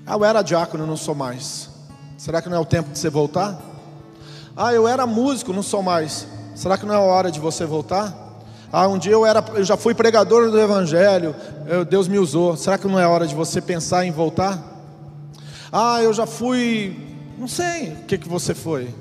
Ah, 0.06 0.14
eu 0.14 0.24
era 0.24 0.42
diácono, 0.42 0.86
não 0.86 0.98
sou 0.98 1.16
mais. 1.16 1.77
Será 2.28 2.42
que 2.42 2.50
não 2.50 2.58
é 2.58 2.60
o 2.60 2.66
tempo 2.66 2.92
de 2.92 3.00
você 3.00 3.10
voltar? 3.10 3.58
Ah, 4.54 4.74
eu 4.74 4.86
era 4.86 5.08
músico, 5.08 5.54
não 5.54 5.64
sou 5.64 5.82
mais. 5.82 6.28
Será 6.56 6.78
que 6.78 6.86
não 6.86 6.94
é 6.94 6.98
a 6.98 7.00
hora 7.00 7.32
de 7.32 7.40
você 7.40 7.66
voltar? 7.66 8.14
Ah, 8.70 8.86
um 8.90 8.98
dia 8.98 9.14
eu, 9.14 9.26
era, 9.26 9.42
eu 9.54 9.64
já 9.64 9.78
fui 9.78 9.94
pregador 9.94 10.52
do 10.52 10.60
Evangelho, 10.60 11.34
eu, 11.66 11.86
Deus 11.86 12.06
me 12.06 12.20
usou. 12.20 12.58
Será 12.58 12.78
que 12.78 12.86
não 12.86 13.00
é 13.00 13.08
hora 13.08 13.26
de 13.26 13.34
você 13.34 13.62
pensar 13.62 14.06
em 14.06 14.12
voltar? 14.12 14.62
Ah, 15.72 16.04
eu 16.04 16.12
já 16.12 16.26
fui, 16.26 17.00
não 17.38 17.48
sei 17.48 17.94
o 17.94 18.04
que, 18.06 18.18
que 18.18 18.28
você 18.28 18.54
foi. 18.54 18.94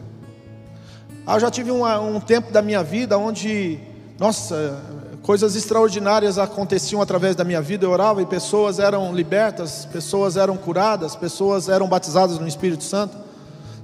Ah, 1.27 1.35
eu 1.35 1.41
já 1.41 1.51
tive 1.51 1.73
um, 1.73 1.85
um 1.85 2.21
tempo 2.21 2.53
da 2.53 2.63
minha 2.63 2.85
vida 2.85 3.19
onde, 3.19 3.81
nossa, 4.21 4.81
coisas 5.21 5.57
extraordinárias 5.57 6.39
aconteciam 6.39 7.03
através 7.03 7.35
da 7.35 7.43
minha 7.43 7.61
vida. 7.61 7.87
Eu 7.87 7.91
orava 7.91 8.23
e 8.23 8.27
pessoas 8.27 8.79
eram 8.79 9.13
libertas, 9.13 9.85
pessoas 9.85 10.37
eram 10.37 10.57
curadas, 10.57 11.17
pessoas 11.17 11.69
eram 11.69 11.89
batizadas 11.89 12.39
no 12.39 12.47
Espírito 12.47 12.85
Santo. 12.85 13.26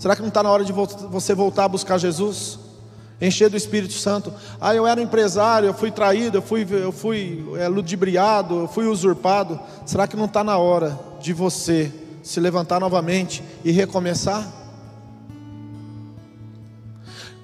Será 0.02 0.16
que 0.16 0.20
não 0.20 0.30
está 0.30 0.42
na 0.42 0.50
hora 0.50 0.64
de 0.64 0.72
você 0.72 1.32
voltar 1.32 1.66
a 1.66 1.68
buscar 1.68 1.96
Jesus? 1.96 2.58
Encher 3.20 3.48
do 3.48 3.56
Espírito 3.56 3.92
Santo. 3.92 4.34
Ah, 4.60 4.74
eu 4.74 4.84
era 4.84 5.00
empresário, 5.00 5.68
eu 5.68 5.74
fui 5.74 5.92
traído, 5.92 6.38
eu 6.38 6.42
fui, 6.42 6.66
eu 6.68 6.90
fui 6.90 7.46
é, 7.56 7.68
ludibriado, 7.68 8.62
eu 8.62 8.66
fui 8.66 8.88
usurpado. 8.88 9.60
Será 9.86 10.08
que 10.08 10.16
não 10.16 10.24
está 10.24 10.42
na 10.42 10.58
hora 10.58 10.98
de 11.20 11.32
você 11.32 11.92
se 12.20 12.40
levantar 12.40 12.80
novamente 12.80 13.44
e 13.64 13.70
recomeçar? 13.70 14.44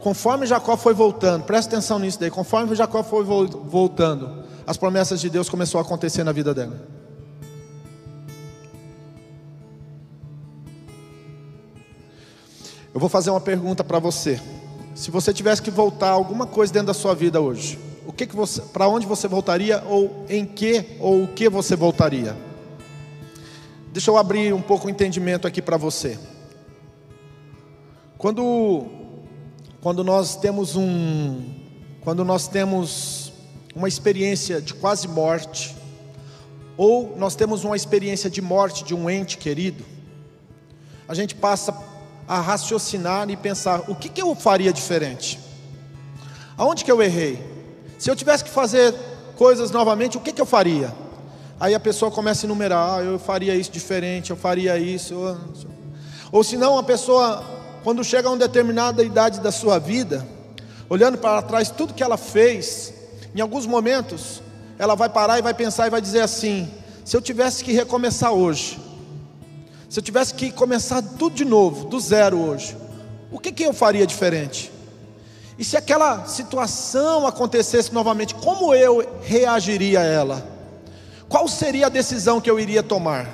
Conforme 0.01 0.45
Jacó 0.45 0.77
foi 0.77 0.95
voltando, 0.95 1.45
presta 1.45 1.77
atenção 1.77 2.01
nisso 2.01 2.19
daí, 2.19 2.29
conforme 2.29 2.75
Jacó 2.75 3.05
foi 3.05 3.23
voltando, 3.23 4.43
as 4.67 4.77
promessas 4.77 5.21
de 5.21 5.31
Deus 5.31 5.49
começaram 5.49 5.79
a 5.79 5.83
acontecer 5.87 6.25
na 6.25 6.33
vida 6.33 6.53
dela. 6.53 6.98
Eu 12.99 13.01
vou 13.01 13.09
fazer 13.09 13.31
uma 13.31 13.41
pergunta 13.41 13.85
para 13.85 14.01
você. 14.01 14.41
Se 14.93 15.09
você 15.09 15.33
tivesse 15.33 15.63
que 15.63 15.71
voltar 15.71 16.11
alguma 16.11 16.49
coisa 16.49 16.73
dentro 16.73 16.89
da 16.89 16.95
sua 16.95 17.15
vida 17.15 17.41
hoje, 17.41 17.79
o 18.05 18.13
que, 18.13 18.27
que 18.27 18.35
você, 18.35 18.61
para 18.61 18.89
onde 18.89 19.07
você 19.07 19.29
voltaria 19.29 19.85
ou 19.87 20.27
em 20.29 20.45
que 20.45 20.85
ou 20.99 21.23
o 21.23 21.29
que 21.29 21.49
você 21.49 21.77
voltaria? 21.77 22.37
Deixa 23.93 24.11
eu 24.11 24.17
abrir 24.17 24.53
um 24.53 24.61
pouco 24.61 24.89
o 24.89 24.91
entendimento 24.91 25.47
aqui 25.47 25.63
para 25.63 25.77
você. 25.77 26.19
Quando 28.17 28.87
quando 29.81 30.03
nós 30.03 30.35
temos 30.35 30.75
um 30.75 31.55
quando 32.01 32.25
nós 32.25 32.49
temos 32.49 33.33
uma 33.77 33.87
experiência 33.87 34.61
de 34.61 34.75
quase 34.75 35.07
morte 35.07 35.73
ou 36.77 37.17
nós 37.17 37.37
temos 37.37 37.63
uma 37.63 37.77
experiência 37.77 38.29
de 38.29 38.43
morte 38.43 38.83
de 38.83 38.93
um 38.93 39.09
ente 39.09 39.39
querido, 39.39 39.85
a 41.07 41.15
gente 41.15 41.37
passa 41.37 41.97
a 42.29 42.41
raciocinar 42.41 43.29
e 43.31 43.37
pensar: 43.37 43.83
o 43.89 43.95
que, 43.95 44.09
que 44.09 44.21
eu 44.21 44.35
faria 44.35 44.73
diferente? 44.73 45.41
Aonde 46.57 46.85
que 46.85 46.93
eu 46.93 47.03
errei? 47.03 47.43
Se 47.99 48.11
eu 48.11 48.15
tivesse 48.15 48.45
que 48.45 48.51
fazer 48.51 48.95
coisas 49.37 49.71
novamente, 49.71 50.17
o 50.17 50.21
que, 50.21 50.33
que 50.33 50.41
eu 50.41 50.47
faria? 50.47 50.95
Aí 51.59 51.75
a 51.75 51.81
pessoa 51.81 52.11
começa 52.11 52.45
a 52.45 52.47
enumerar: 52.47 52.99
ah, 52.99 53.03
eu 53.03 53.19
faria 53.19 53.55
isso 53.55 53.71
diferente, 53.71 54.31
eu 54.31 54.37
faria 54.37 54.79
isso. 54.79 55.15
Ou 56.31 56.45
se 56.45 56.57
não, 56.57 56.79
a 56.79 56.83
pessoa 56.83 57.43
quando 57.83 58.05
chega 58.05 58.29
a 58.29 58.31
uma 58.33 58.37
determinada 58.37 59.03
idade 59.03 59.41
da 59.41 59.51
sua 59.51 59.79
vida, 59.79 60.27
olhando 60.91 61.17
para 61.17 61.41
trás 61.43 61.71
tudo 61.71 61.95
que 61.95 62.03
ela 62.03 62.17
fez, 62.17 62.93
em 63.35 63.41
alguns 63.41 63.67
momentos, 63.67 64.43
ela 64.79 64.95
vai 64.95 65.09
parar 65.09 65.39
e 65.39 65.43
vai 65.43 65.55
pensar 65.55 65.87
e 65.87 65.91
vai 65.91 66.01
dizer 66.01 66.21
assim: 66.21 66.71
se 67.05 67.17
eu 67.17 67.23
tivesse 67.23 67.65
que 67.65 67.73
recomeçar 67.73 68.33
hoje, 68.33 68.79
se 69.89 69.99
eu 69.99 70.03
tivesse 70.03 70.35
que 70.35 70.53
começar 70.53 71.01
tudo 71.03 71.35
de 71.35 71.45
novo, 71.45 71.87
do 71.87 71.99
zero 71.99 72.39
hoje, 72.39 72.77
o 73.31 73.39
que, 73.39 73.51
que 73.51 73.63
eu 73.63 73.73
faria 73.73 74.07
diferente? 74.07 74.71
E 75.59 75.65
se 75.65 75.77
aquela 75.77 76.27
situação 76.27 77.27
acontecesse 77.27 77.93
novamente, 77.93 78.35
como 78.35 78.75
eu 78.75 79.21
reagiria 79.23 80.01
a 80.01 80.05
ela? 80.05 80.47
Qual 81.29 81.49
seria 81.49 81.87
a 81.87 81.91
decisão 81.91 82.41
que 82.41 82.51
eu 82.51 82.61
iria 82.61 82.83
tomar? 82.83 83.29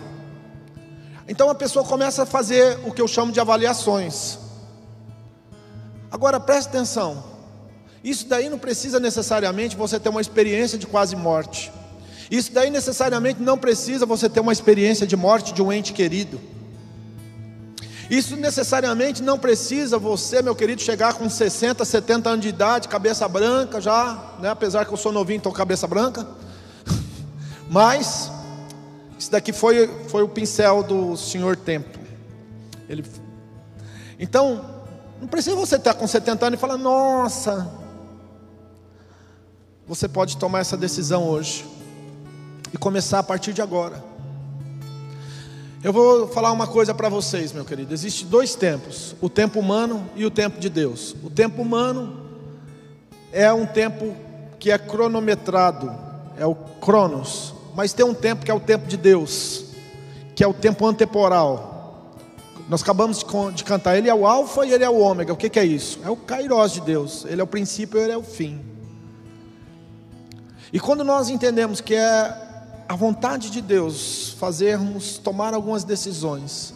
Então 1.28 1.50
a 1.50 1.54
pessoa 1.54 1.84
começa 1.84 2.22
a 2.22 2.26
fazer 2.26 2.78
o 2.84 2.92
que 2.92 3.00
eu 3.00 3.08
chamo 3.08 3.32
de 3.32 3.40
avaliações. 3.40 4.38
Agora 6.10 6.38
preste 6.38 6.68
atenção. 6.68 7.24
Isso 8.02 8.28
daí 8.28 8.48
não 8.48 8.58
precisa 8.58 9.00
necessariamente 9.00 9.76
você 9.76 9.98
ter 9.98 10.08
uma 10.08 10.20
experiência 10.20 10.78
de 10.78 10.86
quase 10.86 11.16
morte. 11.16 11.72
Isso 12.34 12.52
daí 12.52 12.68
necessariamente 12.68 13.40
não 13.40 13.56
precisa 13.56 14.04
você 14.04 14.28
ter 14.28 14.40
uma 14.40 14.52
experiência 14.52 15.06
de 15.06 15.16
morte 15.16 15.54
de 15.54 15.62
um 15.62 15.72
ente 15.72 15.92
querido. 15.92 16.40
Isso 18.10 18.36
necessariamente 18.36 19.22
não 19.22 19.38
precisa 19.38 19.98
você, 19.98 20.42
meu 20.42 20.52
querido, 20.52 20.82
chegar 20.82 21.14
com 21.14 21.30
60, 21.30 21.84
70 21.84 22.28
anos 22.28 22.42
de 22.42 22.48
idade, 22.48 22.88
cabeça 22.88 23.28
branca 23.28 23.80
já, 23.80 24.34
né? 24.40 24.48
apesar 24.48 24.84
que 24.84 24.92
eu 24.92 24.96
sou 24.96 25.12
novinho, 25.12 25.36
estou 25.36 25.52
cabeça 25.52 25.86
branca. 25.86 26.26
Mas 27.70 28.32
isso 29.16 29.30
daqui 29.30 29.52
foi, 29.52 29.88
foi 30.08 30.24
o 30.24 30.28
pincel 30.28 30.82
do 30.82 31.16
Senhor 31.16 31.56
Tempo. 31.56 32.00
Ele... 32.88 33.04
Então, 34.18 34.82
não 35.20 35.28
precisa 35.28 35.54
você 35.54 35.76
estar 35.76 35.94
com 35.94 36.06
70 36.08 36.46
anos 36.46 36.58
e 36.58 36.60
falar, 36.60 36.78
nossa. 36.78 37.70
Você 39.86 40.08
pode 40.08 40.36
tomar 40.36 40.58
essa 40.58 40.76
decisão 40.76 41.28
hoje 41.28 41.73
e 42.74 42.76
começar 42.76 43.20
a 43.20 43.22
partir 43.22 43.52
de 43.52 43.62
agora. 43.62 44.02
Eu 45.80 45.92
vou 45.92 46.26
falar 46.26 46.50
uma 46.50 46.66
coisa 46.66 46.92
para 46.92 47.08
vocês, 47.08 47.52
meu 47.52 47.64
querido. 47.64 47.94
Existem 47.94 48.26
dois 48.26 48.56
tempos: 48.56 49.14
o 49.20 49.28
tempo 49.28 49.60
humano 49.60 50.10
e 50.16 50.26
o 50.26 50.30
tempo 50.30 50.58
de 50.58 50.68
Deus. 50.68 51.14
O 51.22 51.30
tempo 51.30 51.62
humano 51.62 52.20
é 53.32 53.52
um 53.52 53.64
tempo 53.64 54.16
que 54.58 54.72
é 54.72 54.78
cronometrado, 54.78 55.94
é 56.36 56.44
o 56.44 56.54
Cronos, 56.54 57.54
mas 57.76 57.92
tem 57.92 58.04
um 58.04 58.14
tempo 58.14 58.44
que 58.44 58.50
é 58.50 58.54
o 58.54 58.58
tempo 58.58 58.88
de 58.88 58.96
Deus, 58.96 59.66
que 60.34 60.42
é 60.42 60.48
o 60.48 60.52
tempo 60.52 60.84
antemporal. 60.84 62.16
Nós 62.68 62.82
acabamos 62.82 63.24
de 63.54 63.62
cantar, 63.62 63.96
Ele 63.96 64.08
é 64.08 64.14
o 64.14 64.26
Alfa 64.26 64.66
e 64.66 64.72
Ele 64.72 64.82
é 64.82 64.90
o 64.90 64.98
Ômega. 64.98 65.32
O 65.32 65.36
que, 65.36 65.48
que 65.48 65.60
é 65.60 65.64
isso? 65.64 66.00
É 66.04 66.10
o 66.10 66.16
Kairos 66.16 66.72
de 66.72 66.80
Deus, 66.80 67.24
Ele 67.26 67.40
é 67.40 67.44
o 67.44 67.46
princípio 67.46 68.00
e 68.00 68.02
Ele 68.02 68.12
é 68.12 68.16
o 68.16 68.22
fim. 68.22 68.60
E 70.72 70.80
quando 70.80 71.04
nós 71.04 71.28
entendemos 71.28 71.80
que 71.80 71.94
é 71.94 72.43
a 72.88 72.94
vontade 72.94 73.50
de 73.50 73.60
Deus 73.60 74.30
fazermos, 74.38 75.18
tomar 75.18 75.54
algumas 75.54 75.84
decisões, 75.84 76.74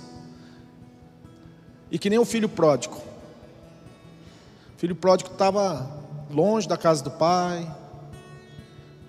e 1.90 1.98
que 1.98 2.10
nem 2.10 2.18
o 2.18 2.24
filho 2.24 2.48
pródigo, 2.48 2.96
o 4.76 4.78
filho 4.78 4.94
pródigo 4.94 5.30
estava 5.30 5.90
longe 6.30 6.68
da 6.68 6.76
casa 6.76 7.02
do 7.02 7.10
pai, 7.10 7.68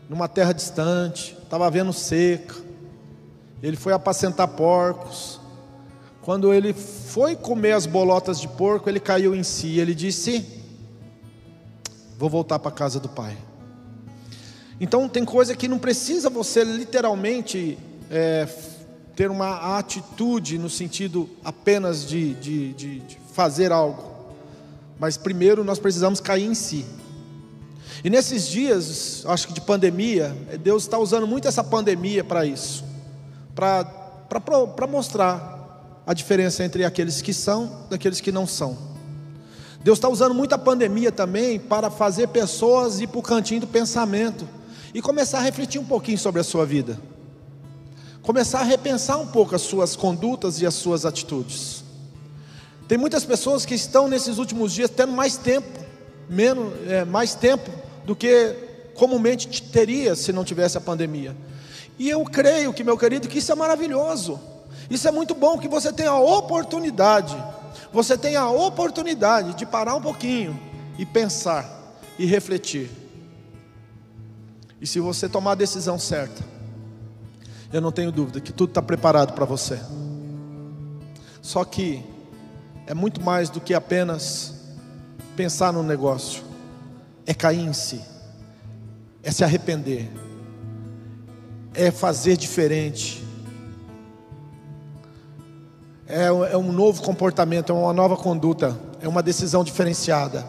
numa 0.10 0.28
terra 0.28 0.52
distante, 0.52 1.38
estava 1.44 1.68
havendo 1.68 1.94
seca. 1.94 2.56
Ele 3.62 3.78
foi 3.78 3.94
apacentar 3.94 4.48
porcos. 4.48 5.40
Quando 6.22 6.52
ele 6.52 6.74
foi 6.74 7.36
comer 7.36 7.74
as 7.74 7.86
bolotas 7.86 8.42
de 8.42 8.48
porco, 8.48 8.90
ele 8.90 9.00
caiu 9.00 9.36
em 9.36 9.44
si. 9.44 9.78
Ele 9.80 9.94
disse: 9.94 10.64
Vou 12.18 12.30
voltar 12.30 12.58
para 12.58 12.70
a 12.70 12.74
casa 12.74 13.00
do 13.00 13.08
pai. 13.08 13.38
Então, 14.80 15.10
tem 15.10 15.26
coisa 15.26 15.56
que 15.56 15.68
não 15.68 15.78
precisa 15.78 16.30
você 16.30 16.64
literalmente 16.64 17.78
é, 18.10 18.48
ter 19.14 19.30
uma 19.30 19.78
atitude 19.78 20.58
no 20.58 20.70
sentido 20.70 21.30
apenas 21.44 22.08
de, 22.08 22.34
de, 22.36 22.74
de, 22.74 23.00
de 23.02 23.18
fazer 23.34 23.70
algo, 23.70 24.02
mas 24.98 25.18
primeiro 25.18 25.62
nós 25.64 25.78
precisamos 25.78 26.22
cair 26.22 26.46
em 26.46 26.56
si. 26.56 26.86
E 28.02 28.10
nesses 28.10 28.48
dias, 28.48 29.24
acho 29.26 29.48
que 29.48 29.54
de 29.54 29.60
pandemia, 29.60 30.34
Deus 30.64 30.84
está 30.84 30.98
usando 30.98 31.28
muito 31.28 31.50
essa 31.50 31.62
pandemia 31.62 32.24
para 32.24 32.46
isso, 32.46 32.86
para 33.54 34.88
mostrar 34.88 36.02
a 36.08 36.14
diferença 36.14 36.64
entre 36.64 36.86
aqueles 36.86 37.22
que 37.22 37.34
são 37.34 37.86
e 37.92 37.96
aqueles 37.96 38.22
que 38.22 38.32
não 38.32 38.48
são. 38.48 38.78
Deus 39.84 39.98
está 39.98 40.08
usando 40.08 40.34
muito 40.34 40.56
a 40.56 40.58
pandemia 40.58 41.12
também 41.12 41.60
para 41.60 41.90
fazer 41.90 42.30
pessoas 42.30 43.02
ir 43.02 43.08
para 43.08 43.20
o 43.20 43.22
cantinho 43.22 43.62
do 43.62 43.68
pensamento 43.68 44.48
e 44.94 45.02
começar 45.02 45.40
a 45.40 45.42
refletir 45.42 45.80
um 45.80 45.86
pouquinho 45.86 46.18
sobre 46.18 46.42
a 46.42 46.44
sua 46.44 46.66
vida, 46.66 47.00
começar 48.22 48.60
a 48.60 48.64
repensar 48.64 49.18
um 49.18 49.28
pouco 49.28 49.56
as 49.56 49.62
suas 49.62 49.96
condutas 49.96 50.62
e 50.62 50.66
as 50.66 50.74
suas 50.74 51.06
atitudes. 51.06 51.84
Tem 52.88 52.98
muitas 52.98 53.24
pessoas 53.24 53.66
que 53.66 53.76
estão 53.76 54.08
nesses 54.08 54.38
últimos 54.38 54.74
dias 54.74 54.90
tendo 54.90 55.12
mais 55.12 55.38
tempo, 55.38 55.80
menos, 56.28 56.74
é, 56.88 57.06
mais 57.06 57.36
tempo 57.36 57.70
do 58.04 58.16
que 58.16 58.56
comumente 58.96 59.62
teria 59.62 60.16
se 60.16 60.34
não 60.34 60.44
tivesse 60.44 60.78
a 60.78 60.82
pandemia. 60.82 61.36
E 62.00 62.10
eu 62.10 62.24
creio 62.24 62.74
que, 62.74 62.84
meu 62.84 62.98
querido, 62.98 63.28
que 63.28 63.38
isso 63.38 63.52
é 63.52 63.56
maravilhoso. 63.56 64.40
Isso 64.90 65.08
é 65.08 65.12
muito 65.12 65.36
bom 65.36 65.60
que 65.60 65.68
você 65.68 65.94
tenha 65.94 66.10
a 66.10 66.20
oportunidade, 66.20 67.38
você 67.94 68.18
tenha 68.18 68.42
a 68.42 68.50
oportunidade 68.50 69.54
de 69.54 69.66
parar 69.66 69.96
um 69.96 70.02
pouquinho 70.02 70.60
e 70.98 71.06
pensar 71.06 71.94
e 72.18 72.26
refletir. 72.26 72.90
E 74.82 74.88
se 74.88 75.00
você 75.00 75.28
tomar 75.28 75.52
a 75.52 75.56
decisão 75.56 76.00
certa, 76.00 76.44
eu 77.72 77.82
não 77.82 77.92
tenho 77.92 78.12
dúvida 78.12 78.40
que 78.40 78.52
tudo 78.52 78.70
está 78.70 78.82
preparado 78.82 79.34
para 79.34 79.46
você. 79.46 79.80
Só 81.42 81.64
que 81.64 82.04
é 82.88 82.94
muito 82.94 83.22
mais 83.22 83.50
do 83.50 83.62
que 83.62 83.74
apenas 83.74 84.56
pensar 85.36 85.72
no 85.72 85.84
negócio 85.84 86.44
é 87.26 87.34
cair 87.34 87.60
em 87.60 87.74
si, 87.74 88.02
é 89.22 89.30
se 89.30 89.44
arrepender, 89.44 90.10
é 91.76 91.92
fazer 91.92 92.36
diferente, 92.36 93.24
é, 96.08 96.26
é 96.26 96.58
um 96.58 96.72
novo 96.72 97.04
comportamento, 97.04 97.72
é 97.72 97.76
uma 97.76 97.94
nova 97.94 98.18
conduta, 98.18 98.76
é 99.00 99.08
uma 99.08 99.22
decisão 99.22 99.64
diferenciada. 99.64 100.44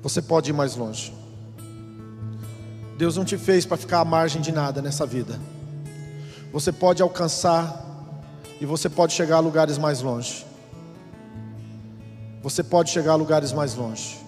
Você 0.00 0.22
pode 0.22 0.50
ir 0.50 0.52
mais 0.52 0.76
longe. 0.76 1.17
Deus 2.98 3.16
não 3.16 3.24
te 3.24 3.38
fez 3.38 3.64
para 3.64 3.78
ficar 3.78 4.00
à 4.00 4.04
margem 4.04 4.42
de 4.42 4.52
nada 4.52 4.82
nessa 4.82 5.06
vida. 5.06 5.40
Você 6.52 6.70
pode 6.70 7.00
alcançar 7.00 7.86
e 8.60 8.66
você 8.66 8.90
pode 8.90 9.14
chegar 9.14 9.36
a 9.36 9.40
lugares 9.40 9.78
mais 9.78 10.02
longe 10.02 10.48
você 12.42 12.62
pode 12.62 12.90
chegar 12.90 13.12
a 13.12 13.16
lugares 13.16 13.52
mais 13.52 13.74
longe. 13.74 14.18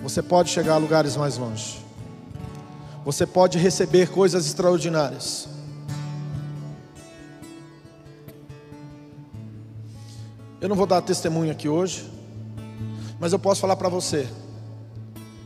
Você 0.00 0.22
pode 0.22 0.50
chegar 0.50 0.74
a 0.74 0.76
lugares 0.76 1.16
mais 1.16 1.38
longe. 1.38 1.80
Você 3.04 3.26
pode 3.26 3.58
receber 3.58 4.10
coisas 4.10 4.46
extraordinárias. 4.46 5.48
Eu 10.60 10.68
não 10.68 10.76
vou 10.76 10.86
dar 10.86 11.00
testemunho 11.02 11.50
aqui 11.50 11.68
hoje, 11.68 12.08
mas 13.18 13.32
eu 13.32 13.38
posso 13.38 13.60
falar 13.60 13.74
para 13.74 13.88
você 13.88 14.28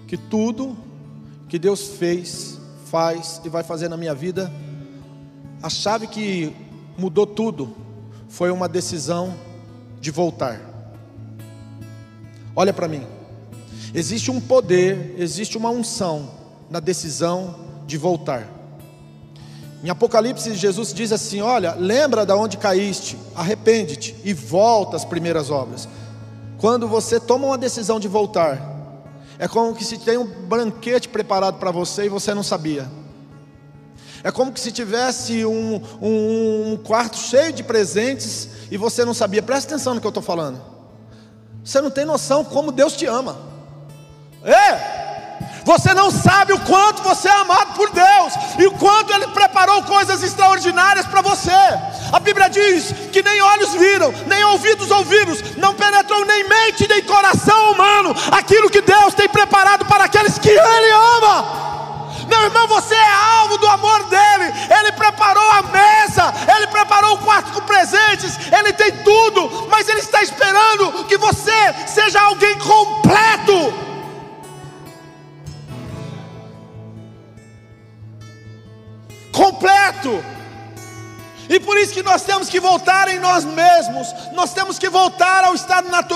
que 0.06 0.16
tudo 0.18 0.76
que 1.56 1.60
Deus 1.60 1.88
fez, 1.98 2.58
faz 2.84 3.40
e 3.42 3.48
vai 3.48 3.62
fazer 3.62 3.88
na 3.88 3.96
minha 3.96 4.14
vida, 4.14 4.52
a 5.62 5.70
chave 5.70 6.06
que 6.06 6.54
mudou 6.98 7.26
tudo 7.26 7.74
foi 8.28 8.50
uma 8.50 8.68
decisão 8.68 9.34
de 9.98 10.10
voltar. 10.10 10.60
Olha 12.54 12.74
para 12.74 12.86
mim. 12.86 13.06
Existe 13.94 14.30
um 14.30 14.38
poder, 14.38 15.14
existe 15.16 15.56
uma 15.56 15.70
unção 15.70 16.28
na 16.68 16.78
decisão 16.78 17.54
de 17.86 17.96
voltar. 17.96 18.46
Em 19.82 19.88
Apocalipse, 19.88 20.54
Jesus 20.54 20.92
diz 20.92 21.10
assim: 21.10 21.40
Olha, 21.40 21.74
lembra 21.74 22.26
de 22.26 22.34
onde 22.34 22.58
caíste, 22.58 23.16
arrepende-te 23.34 24.14
e 24.22 24.34
volta 24.34 24.94
às 24.94 25.06
primeiras 25.06 25.50
obras. 25.50 25.88
Quando 26.58 26.86
você 26.86 27.18
toma 27.18 27.46
uma 27.46 27.56
decisão 27.56 27.98
de 27.98 28.08
voltar, 28.08 28.75
é 29.38 29.46
como 29.46 29.74
que 29.74 29.84
se 29.84 29.98
tem 29.98 30.16
um 30.16 30.24
banquete 30.24 31.08
preparado 31.08 31.58
para 31.58 31.70
você 31.70 32.06
e 32.06 32.08
você 32.08 32.32
não 32.34 32.42
sabia. 32.42 32.88
É 34.24 34.30
como 34.30 34.52
que 34.52 34.58
se 34.58 34.72
tivesse 34.72 35.44
um, 35.44 35.80
um, 36.00 36.72
um 36.72 36.76
quarto 36.76 37.16
cheio 37.16 37.52
de 37.52 37.62
presentes 37.62 38.48
e 38.70 38.76
você 38.76 39.04
não 39.04 39.14
sabia. 39.14 39.42
Presta 39.42 39.74
atenção 39.74 39.94
no 39.94 40.00
que 40.00 40.06
eu 40.06 40.10
estou 40.10 40.22
falando. 40.22 40.60
Você 41.62 41.80
não 41.80 41.90
tem 41.90 42.04
noção 42.04 42.44
como 42.44 42.72
Deus 42.72 42.96
te 42.96 43.06
ama. 43.06 43.38
É. 44.42 44.96
Você 45.64 45.92
não 45.92 46.10
sabe 46.10 46.52
o 46.52 46.60
quanto 46.60 47.02
você 47.02 47.25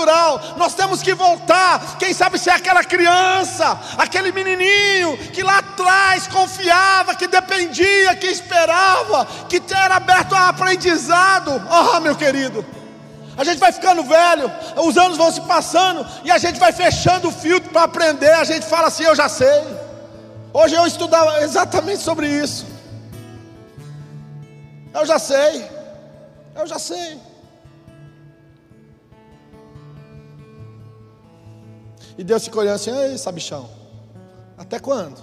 natural, 0.01 0.55
nós 0.57 0.73
temos 0.73 1.01
que 1.01 1.13
voltar, 1.13 1.97
quem 1.97 2.13
sabe 2.13 2.37
se 2.39 2.49
é 2.49 2.53
aquela 2.53 2.83
criança, 2.83 3.79
aquele 3.97 4.31
menininho 4.31 5.17
que 5.31 5.43
lá 5.43 5.59
atrás 5.59 6.27
confiava, 6.27 7.15
que 7.15 7.27
dependia, 7.27 8.15
que 8.15 8.27
esperava, 8.27 9.25
que 9.47 9.61
era 9.73 9.95
aberto 9.95 10.33
ao 10.33 10.49
aprendizado. 10.49 11.61
Ah, 11.69 11.93
oh, 11.95 11.99
meu 11.99 12.15
querido, 12.15 12.65
a 13.37 13.43
gente 13.43 13.59
vai 13.59 13.71
ficando 13.71 14.03
velho, 14.03 14.51
os 14.77 14.97
anos 14.97 15.17
vão 15.17 15.31
se 15.31 15.41
passando 15.41 16.05
e 16.23 16.31
a 16.31 16.37
gente 16.37 16.59
vai 16.59 16.71
fechando 16.71 17.29
o 17.29 17.31
filtro 17.31 17.69
para 17.71 17.83
aprender. 17.83 18.33
A 18.33 18.43
gente 18.43 18.65
fala 18.65 18.87
assim: 18.87 19.03
Eu 19.03 19.15
já 19.15 19.29
sei. 19.29 19.63
Hoje 20.53 20.75
eu 20.75 20.85
estudava 20.85 21.41
exatamente 21.41 22.01
sobre 22.01 22.27
isso. 22.27 22.65
Eu 24.93 25.05
já 25.05 25.17
sei. 25.17 25.65
Eu 26.53 26.67
já 26.67 26.77
sei. 26.77 27.30
E 32.17 32.23
Deus 32.23 32.43
ficou 32.43 32.61
olhando 32.61 32.75
assim, 32.75 32.91
ei, 32.91 33.17
sabichão, 33.17 33.69
até 34.57 34.79
quando? 34.79 35.21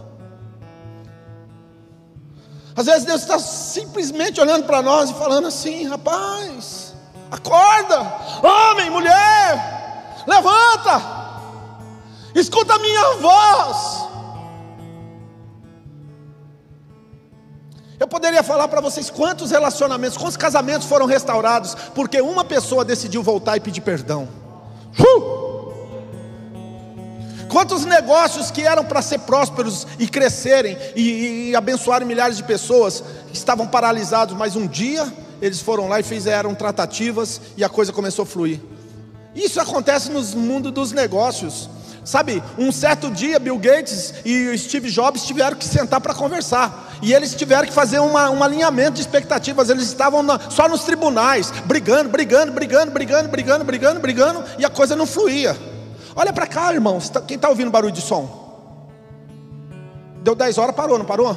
Às 2.75 2.87
vezes 2.87 3.05
Deus 3.05 3.23
está 3.23 3.39
simplesmente 3.39 4.41
olhando 4.41 4.65
para 4.65 4.81
nós 4.83 5.11
e 5.11 5.15
falando 5.15 5.49
assim, 5.49 5.87
rapaz, 5.87 6.95
acorda, 7.31 8.01
homem, 8.43 8.91
mulher, 8.91 10.25
levanta, 10.27 11.19
Escuta 12.35 12.75
a 12.75 12.79
minha 12.79 13.15
voz. 13.17 14.09
Eu 17.99 18.07
poderia 18.07 18.45
falar 18.45 18.69
para 18.69 18.81
vocês 18.81 19.11
quantos 19.11 19.51
relacionamentos, 19.51 20.17
quantos 20.17 20.37
casamentos 20.37 20.87
foram 20.87 21.05
restaurados, 21.05 21.75
porque 21.95 22.21
uma 22.21 22.45
pessoa 22.45 22.85
decidiu 22.85 23.23
voltar 23.23 23.57
e 23.57 23.61
pedir 23.61 23.81
perdão. 23.81 24.29
Uh! 24.99 25.48
Quantos 27.49 27.85
negócios 27.85 28.51
que 28.51 28.63
eram 28.63 28.85
para 28.85 29.01
ser 29.01 29.21
prósperos 29.21 29.87
e 29.99 30.07
crescerem 30.07 30.77
e, 30.95 31.51
e 31.51 31.57
abençoarem 31.57 32.07
milhares 32.07 32.37
de 32.37 32.43
pessoas 32.43 33.03
estavam 33.33 33.67
paralisados, 33.67 34.37
mas 34.37 34.55
um 34.55 34.67
dia 34.67 35.11
eles 35.41 35.61
foram 35.61 35.89
lá 35.89 36.01
e 36.01 36.03
fizeram 36.03 36.55
tratativas 36.55 37.41
e 37.57 37.65
a 37.65 37.69
coisa 37.69 37.93
começou 37.93 38.25
a 38.25 38.27
fluir. 38.27 38.61
Isso 39.35 39.61
acontece 39.61 40.11
no 40.11 40.23
mundo 40.41 40.71
dos 40.71 40.93
negócios. 40.93 41.71
Sabe, 42.05 42.43
um 42.57 42.73
certo 42.73 43.11
dia 43.11 43.39
Bill 43.39 43.59
Gates 43.59 44.15
e 44.25 44.57
Steve 44.57 44.91
Jobs 44.91 45.25
tiveram 45.25 45.57
que 45.57 45.65
sentar 45.65 46.01
para 46.01 46.15
conversar. 46.15 46.97
E 47.03 47.13
eles 47.13 47.35
tiveram 47.35 47.67
que 47.67 47.73
fazer 47.73 47.99
uma, 47.99 48.31
um 48.31 48.43
alinhamento 48.43 48.93
de 48.93 49.03
expectativas. 49.03 49.69
Eles 49.69 49.85
estavam 49.85 50.23
na, 50.23 50.51
só 50.51 50.69
nos 50.69 50.85
tribunais, 50.85 51.51
brigando, 51.67 52.09
brigando, 52.09 52.51
brigando, 52.51 52.91
brigando, 52.91 53.29
brigando, 53.29 53.65
brigando, 53.65 54.01
brigando, 54.01 54.45
e 54.59 54.65
a 54.65 54.71
coisa 54.71 54.97
não 54.97 55.07
fluía. 55.07 55.55
Olha 56.19 56.33
para 56.33 56.49
cá, 56.49 56.75
irmãos. 56.75 57.13
Quem 57.29 57.37
está 57.37 57.49
ouvindo 57.49 57.71
barulho 57.71 57.93
de 57.93 58.01
som? 58.01 58.29
Deu 60.21 60.35
10 60.35 60.59
horas, 60.59 60.75
parou, 60.75 60.99
não 60.99 61.05
parou? 61.05 61.31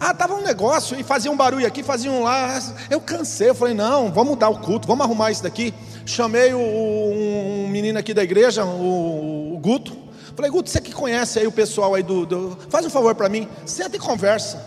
Ah, 0.00 0.14
tava 0.14 0.32
um 0.34 0.40
negócio 0.40 0.98
e 0.98 1.02
fazia 1.02 1.30
um 1.30 1.36
barulho 1.36 1.66
aqui, 1.66 1.82
fazia 1.82 2.10
um 2.10 2.22
lá. 2.22 2.58
Eu 2.88 3.02
cansei, 3.02 3.50
eu 3.50 3.54
falei, 3.54 3.74
não, 3.74 4.10
vamos 4.10 4.30
mudar 4.30 4.48
o 4.48 4.60
culto, 4.60 4.88
vamos 4.88 5.04
arrumar 5.04 5.30
isso 5.30 5.42
daqui. 5.42 5.74
Chamei 6.06 6.54
o, 6.54 6.58
um 6.58 7.68
menino 7.68 7.98
aqui 7.98 8.14
da 8.14 8.24
igreja, 8.24 8.64
o, 8.64 9.56
o, 9.56 9.58
Guto. 9.58 9.94
Falei, 10.34 10.50
Guto, 10.50 10.70
você 10.70 10.80
que 10.80 10.94
conhece 10.94 11.38
aí 11.38 11.46
o 11.46 11.52
pessoal 11.52 11.94
aí 11.94 12.02
do. 12.02 12.24
do 12.24 12.58
faz 12.70 12.86
um 12.86 12.90
favor 12.90 13.14
para 13.14 13.28
mim, 13.28 13.46
senta 13.66 13.96
e 13.96 13.98
conversa. 13.98 14.58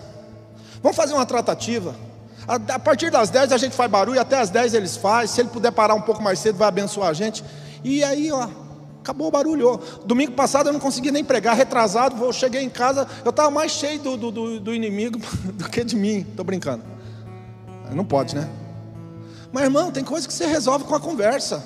Vamos 0.83 0.95
fazer 0.95 1.15
uma 1.15 1.25
tratativa. 1.25 1.95
A, 2.47 2.75
a, 2.75 2.79
partir 2.79 3.09
das 3.09 3.31
10 3.31 3.53
a 3.53 3.57
gente 3.57 3.75
faz 3.75 3.89
barulho, 3.89 4.21
até 4.21 4.39
as 4.39 4.51
10 4.51 4.75
eles 4.75 4.95
fazem. 4.95 5.33
Se 5.33 5.41
ele 5.41 5.49
puder 5.49 5.71
parar 5.71 5.95
um 5.95 6.01
pouco 6.01 6.21
mais 6.21 6.37
cedo, 6.37 6.59
vai 6.59 6.67
abençoar 6.67 7.09
a 7.09 7.13
gente. 7.13 7.43
E 7.83 8.03
aí, 8.03 8.31
ó, 8.31 8.47
acabou 9.05 9.27
o 9.27 9.31
barulho. 9.31 9.79
Domingo 10.03 10.31
passado 10.31 10.69
eu 10.69 10.73
não 10.73 10.79
consegui 10.79 11.11
nem 11.11 11.23
pregar, 11.23 11.55
retrasado. 11.55 12.23
Eu 12.23 12.33
cheguei 12.33 12.61
em 12.61 12.69
casa, 12.69 13.07
eu 13.23 13.29
estava 13.29 13.51
mais 13.51 13.71
cheio 13.71 13.99
do, 13.99 14.17
do, 14.17 14.59
do 14.59 14.73
inimigo 14.73 15.19
do 15.53 15.69
que 15.69 15.83
de 15.83 15.95
mim. 15.95 16.25
Estou 16.27 16.43
brincando. 16.43 16.83
Não 17.91 18.03
pode, 18.03 18.35
né? 18.35 18.49
Mas 19.51 19.63
irmão, 19.63 19.91
tem 19.91 20.03
coisa 20.03 20.27
que 20.27 20.33
você 20.33 20.47
resolve 20.47 20.85
com 20.85 20.95
a 20.95 20.99
conversa. 20.99 21.63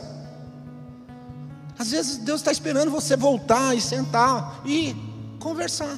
Às 1.78 1.92
vezes 1.92 2.18
Deus 2.18 2.42
está 2.42 2.52
esperando 2.52 2.92
você 2.92 3.16
voltar 3.16 3.74
e 3.74 3.80
sentar 3.80 4.62
e 4.66 4.94
conversar. 5.40 5.98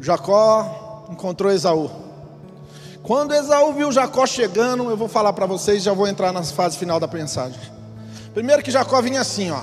Jacó 0.00 1.06
encontrou 1.08 1.52
Esaú. 1.52 2.03
Quando 3.04 3.32
Esaú 3.32 3.72
viu 3.72 3.92
Jacó 3.92 4.26
chegando, 4.26 4.90
eu 4.90 4.96
vou 4.96 5.06
falar 5.06 5.32
para 5.32 5.46
vocês, 5.46 5.82
já 5.82 5.92
vou 5.92 6.08
entrar 6.08 6.32
na 6.32 6.42
fase 6.42 6.76
final 6.76 6.98
da 6.98 7.06
mensagem. 7.06 7.60
Primeiro 8.32 8.64
que 8.64 8.72
Jacó 8.72 9.00
vinha 9.00 9.20
assim, 9.20 9.52
ó. 9.52 9.60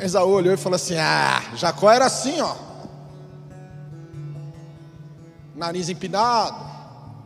Esaú 0.00 0.30
olhou 0.30 0.52
e 0.52 0.56
falou 0.56 0.74
assim: 0.74 0.96
Ah, 0.96 1.42
Jacó 1.54 1.92
era 1.92 2.06
assim, 2.06 2.40
ó 2.40 2.66
nariz 5.58 5.88
empinado, 5.88 6.56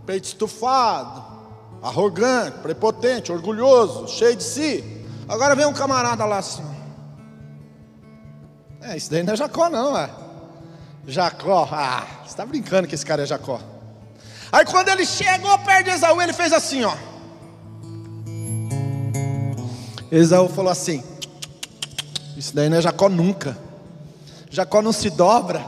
peito 0.07 0.25
estufado, 0.25 1.23
arrogante, 1.83 2.59
prepotente, 2.59 3.31
orgulhoso, 3.31 4.09
cheio 4.09 4.35
de 4.35 4.43
si. 4.43 5.05
Agora 5.29 5.55
vem 5.55 5.67
um 5.67 5.73
camarada 5.73 6.25
lá 6.25 6.39
assim. 6.39 6.65
É, 8.81 8.97
isso 8.97 9.11
daí 9.11 9.23
não 9.23 9.35
é 9.35 9.37
Jacó, 9.37 9.69
não, 9.69 9.97
é. 9.97 10.11
Jacó, 11.07 11.69
ah, 11.71 12.07
você 12.23 12.31
está 12.31 12.47
brincando 12.47 12.87
que 12.87 12.95
esse 12.95 13.05
cara 13.05 13.23
é 13.23 13.27
Jacó. 13.27 13.61
Aí 14.53 14.65
quando 14.65 14.89
ele 14.89 15.05
chegou 15.05 15.59
perto 15.61 15.85
de 15.85 15.91
Esaú, 15.91 16.21
ele 16.21 16.33
fez 16.33 16.53
assim, 16.53 16.85
ó. 16.85 16.95
Esaú 20.11 20.49
falou 20.49 20.71
assim: 20.71 21.03
Isso 22.37 22.55
daí 22.55 22.69
não 22.69 22.77
é 22.77 22.83
Jacó 22.83 23.09
nunca. 23.09 23.57
Jacó 24.51 24.83
não 24.83 24.93
se 24.93 25.09
dobra. 25.11 25.65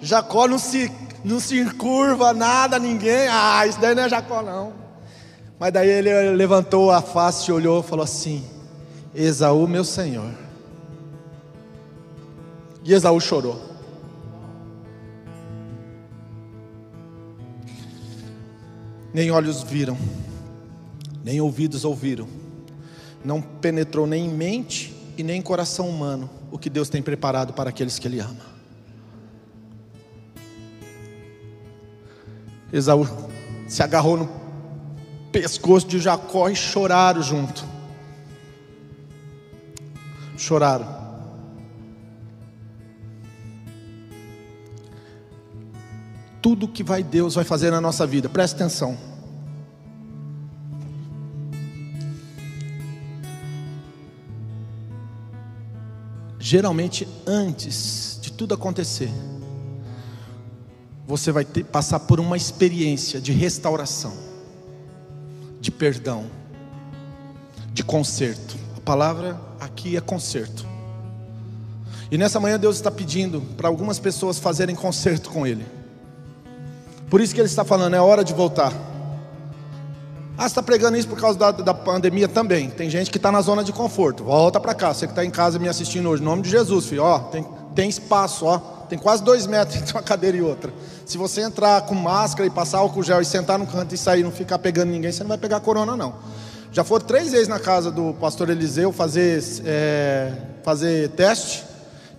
Jacó 0.00 0.46
não 0.46 0.58
se 0.58 0.92
não 1.24 1.40
se 1.40 1.64
curva 1.74 2.32
nada, 2.32 2.78
ninguém. 2.78 3.26
Ah, 3.28 3.66
isso 3.66 3.80
daí 3.80 3.94
não 3.94 4.04
é 4.04 4.08
Jacó, 4.08 4.42
não. 4.42 4.72
Mas 5.58 5.72
daí 5.72 5.88
ele 5.88 6.36
levantou 6.36 6.92
a 6.92 7.02
face, 7.02 7.50
olhou 7.50 7.80
e 7.80 7.82
falou 7.82 8.04
assim: 8.04 8.44
Esaú, 9.14 9.66
meu 9.66 9.84
senhor. 9.84 10.30
E 12.84 12.92
Esaú 12.92 13.20
chorou. 13.20 13.67
Nem 19.18 19.32
olhos 19.32 19.64
viram, 19.64 19.98
nem 21.24 21.40
ouvidos 21.40 21.84
ouviram, 21.84 22.28
não 23.24 23.42
penetrou 23.42 24.06
nem 24.06 24.26
em 24.26 24.32
mente 24.32 24.94
e 25.16 25.24
nem 25.24 25.40
em 25.40 25.42
coração 25.42 25.88
humano 25.88 26.30
o 26.52 26.56
que 26.56 26.70
Deus 26.70 26.88
tem 26.88 27.02
preparado 27.02 27.52
para 27.52 27.68
aqueles 27.68 27.98
que 27.98 28.06
Ele 28.06 28.20
ama. 28.20 28.46
Esaú 32.72 33.08
se 33.66 33.82
agarrou 33.82 34.18
no 34.18 34.30
pescoço 35.32 35.88
de 35.88 35.98
Jacó 35.98 36.48
e 36.48 36.54
choraram 36.54 37.20
junto. 37.20 37.64
Choraram. 40.36 40.86
Tudo 46.40 46.68
que 46.68 46.84
vai 46.84 47.02
Deus 47.02 47.34
vai 47.34 47.42
fazer 47.42 47.72
na 47.72 47.80
nossa 47.80 48.06
vida, 48.06 48.28
preste 48.28 48.54
atenção. 48.54 49.07
Geralmente, 56.50 57.06
antes 57.26 58.18
de 58.22 58.32
tudo 58.32 58.54
acontecer, 58.54 59.10
você 61.06 61.30
vai 61.30 61.44
ter, 61.44 61.62
passar 61.62 62.00
por 62.00 62.18
uma 62.18 62.38
experiência 62.38 63.20
de 63.20 63.32
restauração, 63.32 64.14
de 65.60 65.70
perdão, 65.70 66.24
de 67.70 67.84
conserto. 67.84 68.56
A 68.78 68.80
palavra 68.80 69.38
aqui 69.60 69.94
é 69.94 70.00
conserto. 70.00 70.66
E 72.10 72.16
nessa 72.16 72.40
manhã 72.40 72.58
Deus 72.58 72.76
está 72.76 72.90
pedindo 72.90 73.42
para 73.54 73.68
algumas 73.68 73.98
pessoas 73.98 74.38
fazerem 74.38 74.74
conserto 74.74 75.28
com 75.28 75.46
Ele. 75.46 75.66
Por 77.10 77.20
isso 77.20 77.34
que 77.34 77.42
Ele 77.42 77.46
está 77.46 77.62
falando, 77.62 77.92
é 77.92 78.00
hora 78.00 78.24
de 78.24 78.32
voltar. 78.32 78.72
Ah, 80.38 80.42
você 80.42 80.52
está 80.52 80.62
pregando 80.62 80.96
isso 80.96 81.08
por 81.08 81.18
causa 81.18 81.36
da, 81.36 81.50
da 81.50 81.74
pandemia 81.74 82.28
também. 82.28 82.70
Tem 82.70 82.88
gente 82.88 83.10
que 83.10 83.16
está 83.16 83.32
na 83.32 83.40
zona 83.40 83.64
de 83.64 83.72
conforto. 83.72 84.22
Volta 84.22 84.60
para 84.60 84.72
cá. 84.72 84.94
Você 84.94 85.04
que 85.04 85.10
está 85.10 85.24
em 85.24 85.30
casa 85.32 85.58
me 85.58 85.68
assistindo 85.68 86.08
hoje, 86.08 86.22
em 86.22 86.24
nome 86.24 86.42
de 86.42 86.48
Jesus, 86.48 86.86
filho. 86.86 87.02
Ó, 87.02 87.18
tem, 87.18 87.44
tem 87.74 87.88
espaço, 87.88 88.46
ó. 88.46 88.58
Tem 88.88 88.96
quase 88.96 89.24
dois 89.24 89.48
metros 89.48 89.74
entre 89.82 89.92
uma 89.92 90.02
cadeira 90.02 90.36
e 90.36 90.40
outra. 90.40 90.72
Se 91.04 91.18
você 91.18 91.40
entrar 91.40 91.82
com 91.86 91.94
máscara 91.96 92.46
e 92.46 92.50
passar 92.50 92.78
álcool 92.78 93.02
gel 93.02 93.20
e 93.20 93.24
sentar 93.24 93.58
no 93.58 93.66
canto 93.66 93.92
e 93.96 93.98
sair, 93.98 94.22
não 94.22 94.30
ficar 94.30 94.60
pegando 94.60 94.92
ninguém, 94.92 95.10
você 95.10 95.24
não 95.24 95.28
vai 95.28 95.38
pegar 95.38 95.58
corona, 95.58 95.96
não. 95.96 96.14
Já 96.70 96.84
foram 96.84 97.04
três 97.04 97.32
vezes 97.32 97.48
na 97.48 97.58
casa 97.58 97.90
do 97.90 98.14
pastor 98.14 98.48
Eliseu 98.48 98.92
fazer, 98.92 99.42
é, 99.64 100.32
fazer 100.62 101.08
teste 101.10 101.64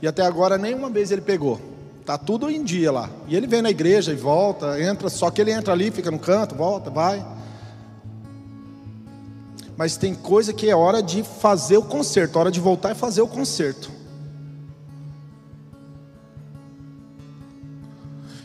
e 0.01 0.08
até 0.10 0.23
agora 0.23 0.58
nenhuma 0.58 0.89
vez 0.89 1.10
ele 1.10 1.21
pegou. 1.21 1.58
Tá 2.05 2.17
tudo 2.17 2.49
em 2.49 2.65
dia 2.65 2.91
lá. 2.91 3.10
E 3.29 3.36
ele 3.38 3.47
vem 3.47 3.62
na 3.62 3.69
igreja 3.69 4.12
e 4.12 4.15
volta, 4.15 4.82
entra, 4.82 5.08
só 5.08 5.32
que 5.32 5.39
ele 5.39 5.51
entra 5.51 5.71
ali, 5.71 5.89
fica 5.89 6.12
no 6.12 6.19
canto, 6.19 6.53
volta, 6.53 6.89
vai. 6.89 7.25
Mas 9.80 9.96
tem 9.96 10.13
coisa 10.13 10.52
que 10.52 10.70
é 10.70 10.76
hora 10.76 11.02
de 11.02 11.24
fazer 11.24 11.78
o 11.78 11.82
conserto, 11.82 12.38
hora 12.38 12.52
de 12.52 12.60
voltar 12.60 12.92
e 12.92 12.96
fazer 12.96 13.22
o 13.22 13.28
conserto. 13.30 13.89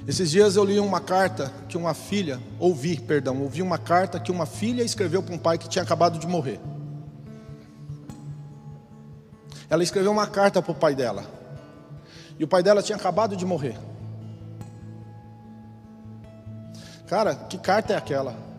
Esses 0.06 0.30
dias 0.30 0.54
eu 0.54 0.64
li 0.64 0.78
uma 0.78 1.00
carta 1.00 1.52
que 1.68 1.76
uma 1.76 1.92
filha, 1.92 2.40
ouvi, 2.56 3.00
perdão, 3.00 3.42
ouvi 3.42 3.62
uma 3.62 3.78
carta 3.78 4.20
que 4.20 4.30
uma 4.30 4.46
filha 4.46 4.84
escreveu 4.84 5.24
para 5.24 5.34
um 5.34 5.38
pai 5.38 5.58
que 5.58 5.68
tinha 5.68 5.82
acabado 5.82 6.20
de 6.20 6.26
morrer. 6.28 6.60
Ela 9.68 9.82
escreveu 9.82 10.12
uma 10.12 10.28
carta 10.28 10.62
para 10.62 10.70
o 10.70 10.76
pai 10.76 10.94
dela. 10.94 11.24
E 12.38 12.44
o 12.44 12.46
pai 12.46 12.62
dela 12.62 12.80
tinha 12.80 12.94
acabado 12.94 13.36
de 13.36 13.44
morrer. 13.44 13.76
Cara, 17.08 17.34
que 17.34 17.58
carta 17.58 17.92
é 17.92 17.96
aquela? 17.96 18.53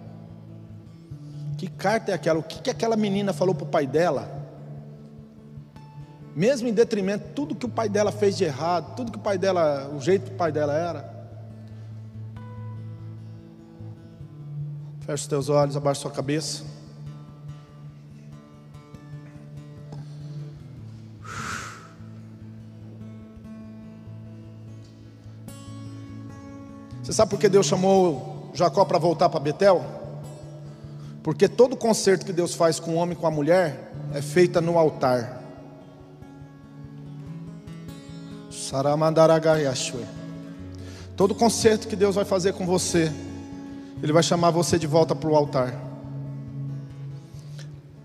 Que 1.58 1.68
carta 1.68 2.12
é 2.12 2.16
aquela? 2.16 2.40
O 2.40 2.44
que, 2.44 2.62
que 2.62 2.70
aquela 2.70 2.96
menina 2.96 3.32
falou 3.34 3.56
para 3.56 3.64
o 3.64 3.70
pai 3.70 3.88
dela? 3.88 4.44
Mesmo 6.36 6.68
em 6.68 6.74
detrimento 6.74 7.28
de 7.28 7.34
tudo 7.34 7.56
que 7.56 7.66
o 7.66 7.70
pai 7.70 7.88
dela 7.88 8.12
fez 8.12 8.36
de 8.38 8.44
errado, 8.44 8.96
tudo 8.96 9.12
que 9.12 9.18
o 9.18 9.22
pai 9.22 9.38
dela, 9.38 9.90
o 9.96 10.02
jeito 10.02 10.26
que 10.26 10.32
o 10.34 10.38
pai 10.38 10.52
dela 10.52 10.74
era. 10.74 11.16
Feche 15.00 15.24
os 15.24 15.28
teus 15.28 15.50
olhos, 15.50 15.78
abaixa 15.78 16.02
sua 16.02 16.12
cabeça. 16.12 16.64
Você 27.02 27.14
sabe 27.14 27.30
por 27.30 27.40
que 27.40 27.48
Deus 27.48 27.68
chamou 27.68 28.50
Jacó 28.56 28.84
para 28.84 28.98
voltar 28.98 29.30
para 29.30 29.40
Betel? 29.40 30.05
Porque 31.26 31.50
todo 31.50 31.76
concerto 31.76 32.24
que 32.24 32.32
Deus 32.32 32.54
faz 32.54 32.80
com 32.80 32.92
o 32.92 32.96
homem 32.98 33.18
e 33.18 33.20
com 33.20 33.26
a 33.26 33.32
mulher 33.32 33.92
é 34.14 34.22
feita 34.22 34.62
no 34.62 34.78
altar. 34.78 35.42
Todo 41.18 41.34
concerto 41.34 41.88
que 41.88 41.96
Deus 41.96 42.14
vai 42.14 42.26
fazer 42.26 42.54
com 42.54 42.64
você, 42.64 43.12
Ele 44.04 44.14
vai 44.14 44.22
chamar 44.22 44.52
você 44.52 44.78
de 44.78 44.86
volta 44.86 45.16
para 45.16 45.28
o 45.28 45.36
altar. 45.36 45.74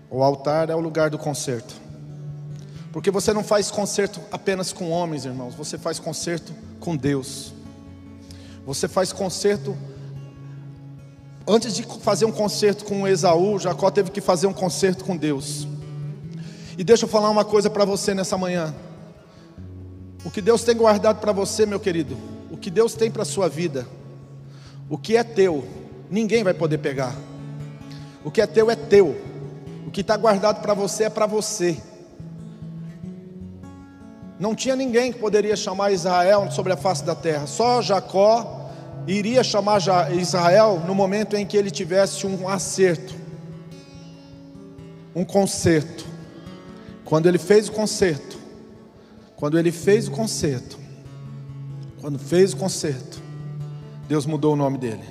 O 0.09 0.23
altar 0.23 0.71
é 0.71 0.75
o 0.75 0.79
lugar 0.79 1.11
do 1.11 1.19
concerto. 1.19 1.75
Porque 2.91 3.11
você 3.11 3.31
não 3.31 3.43
faz 3.43 3.69
concerto 3.69 4.19
apenas 4.31 4.73
com 4.73 4.89
homens, 4.89 5.25
irmãos, 5.25 5.53
você 5.53 5.77
faz 5.77 5.99
concerto 5.99 6.51
com 6.79 6.97
Deus. 6.97 7.53
Você 8.65 8.87
faz 8.87 9.13
concerto. 9.13 9.77
Antes 11.47 11.75
de 11.75 11.83
fazer 11.83 12.25
um 12.25 12.31
concerto 12.31 12.85
com 12.85 13.07
Esaú, 13.07 13.57
Jacó 13.59 13.89
teve 13.89 14.11
que 14.11 14.21
fazer 14.21 14.47
um 14.47 14.53
concerto 14.53 15.03
com 15.03 15.17
Deus. 15.17 15.67
E 16.77 16.83
deixa 16.83 17.05
eu 17.05 17.09
falar 17.09 17.29
uma 17.29 17.43
coisa 17.43 17.69
para 17.69 17.83
você 17.83 18.13
nessa 18.13 18.37
manhã. 18.37 18.73
O 20.23 20.29
que 20.29 20.41
Deus 20.41 20.63
tem 20.63 20.75
guardado 20.75 21.19
para 21.19 21.31
você, 21.31 21.65
meu 21.65 21.79
querido, 21.79 22.15
o 22.51 22.57
que 22.57 22.69
Deus 22.69 22.93
tem 22.93 23.09
para 23.09 23.23
a 23.23 23.25
sua 23.25 23.49
vida, 23.49 23.87
o 24.87 24.97
que 24.97 25.17
é 25.17 25.23
teu, 25.23 25.67
ninguém 26.09 26.43
vai 26.43 26.53
poder 26.53 26.77
pegar. 26.77 27.15
O 28.23 28.29
que 28.29 28.41
é 28.41 28.45
teu 28.45 28.69
é 28.69 28.75
teu. 28.75 29.19
O 29.87 29.91
que 29.91 30.01
está 30.01 30.15
guardado 30.15 30.61
para 30.61 30.73
você 30.73 31.05
é 31.05 31.09
para 31.09 31.25
você. 31.25 31.77
Não 34.39 34.55
tinha 34.55 34.75
ninguém 34.75 35.11
que 35.11 35.19
poderia 35.19 35.55
chamar 35.55 35.91
Israel 35.91 36.49
sobre 36.51 36.71
a 36.73 36.77
face 36.77 37.03
da 37.03 37.15
terra. 37.15 37.47
Só 37.47 37.81
Jacó 37.81 38.60
iria 39.07 39.43
chamar 39.43 39.81
Israel 40.13 40.81
no 40.85 40.93
momento 40.93 41.35
em 41.35 41.45
que 41.45 41.57
ele 41.57 41.71
tivesse 41.71 42.25
um 42.27 42.47
acerto, 42.47 43.13
um 45.15 45.25
conserto. 45.25 46.05
Quando 47.03 47.27
ele 47.27 47.37
fez 47.37 47.67
o 47.67 47.71
conserto, 47.71 48.37
quando 49.35 49.57
ele 49.57 49.71
fez 49.71 50.07
o 50.07 50.11
conserto, 50.11 50.79
quando 51.99 52.17
fez 52.17 52.53
o 52.53 52.57
conserto, 52.57 53.21
Deus 54.07 54.25
mudou 54.25 54.53
o 54.53 54.55
nome 54.55 54.77
dele. 54.77 55.03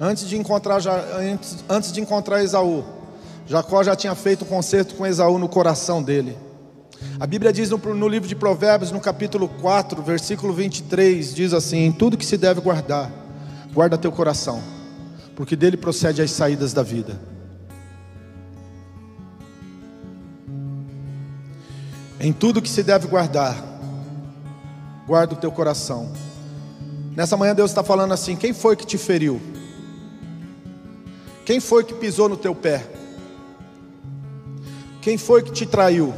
Antes 0.00 0.28
de 0.28 0.36
encontrar, 0.36 0.80
antes, 1.18 1.64
antes 1.68 1.92
de 1.92 2.00
encontrar 2.00 2.42
Esaú, 2.42 2.84
Jacó 3.46 3.82
já 3.82 3.94
tinha 3.94 4.14
feito 4.14 4.42
o 4.42 4.46
conserto 4.46 4.94
com 4.94 5.06
Esaú 5.06 5.38
no 5.38 5.48
coração 5.48 6.02
dele. 6.02 6.36
A 7.20 7.26
Bíblia 7.26 7.52
diz 7.52 7.68
no, 7.68 7.76
no, 7.76 8.08
livro 8.08 8.26
de 8.26 8.34
Provérbios, 8.34 8.90
no 8.90 8.98
capítulo 8.98 9.46
4, 9.46 10.02
versículo 10.02 10.54
23, 10.54 11.34
diz 11.34 11.52
assim: 11.52 11.80
Em 11.80 11.92
tudo 11.92 12.16
que 12.16 12.24
se 12.24 12.38
deve 12.38 12.62
guardar, 12.62 13.12
guarda 13.74 13.98
teu 13.98 14.10
coração, 14.10 14.62
porque 15.36 15.54
dele 15.54 15.76
procede 15.76 16.22
as 16.22 16.30
saídas 16.30 16.72
da 16.72 16.82
vida. 16.82 17.20
Em 22.18 22.32
tudo 22.32 22.62
que 22.62 22.70
se 22.70 22.82
deve 22.82 23.06
guardar, 23.06 23.54
guarda 25.06 25.34
o 25.34 25.36
teu 25.36 25.52
coração. 25.52 26.10
Nessa 27.14 27.36
manhã 27.36 27.54
Deus 27.54 27.70
está 27.70 27.84
falando 27.84 28.14
assim: 28.14 28.34
quem 28.34 28.54
foi 28.54 28.74
que 28.76 28.86
te 28.86 28.96
feriu? 28.96 29.38
Quem 31.44 31.60
foi 31.60 31.84
que 31.84 31.92
pisou 31.92 32.30
no 32.30 32.36
teu 32.38 32.54
pé? 32.54 32.82
Quem 35.02 35.18
foi 35.18 35.42
que 35.42 35.52
te 35.52 35.66
traiu? 35.66 36.14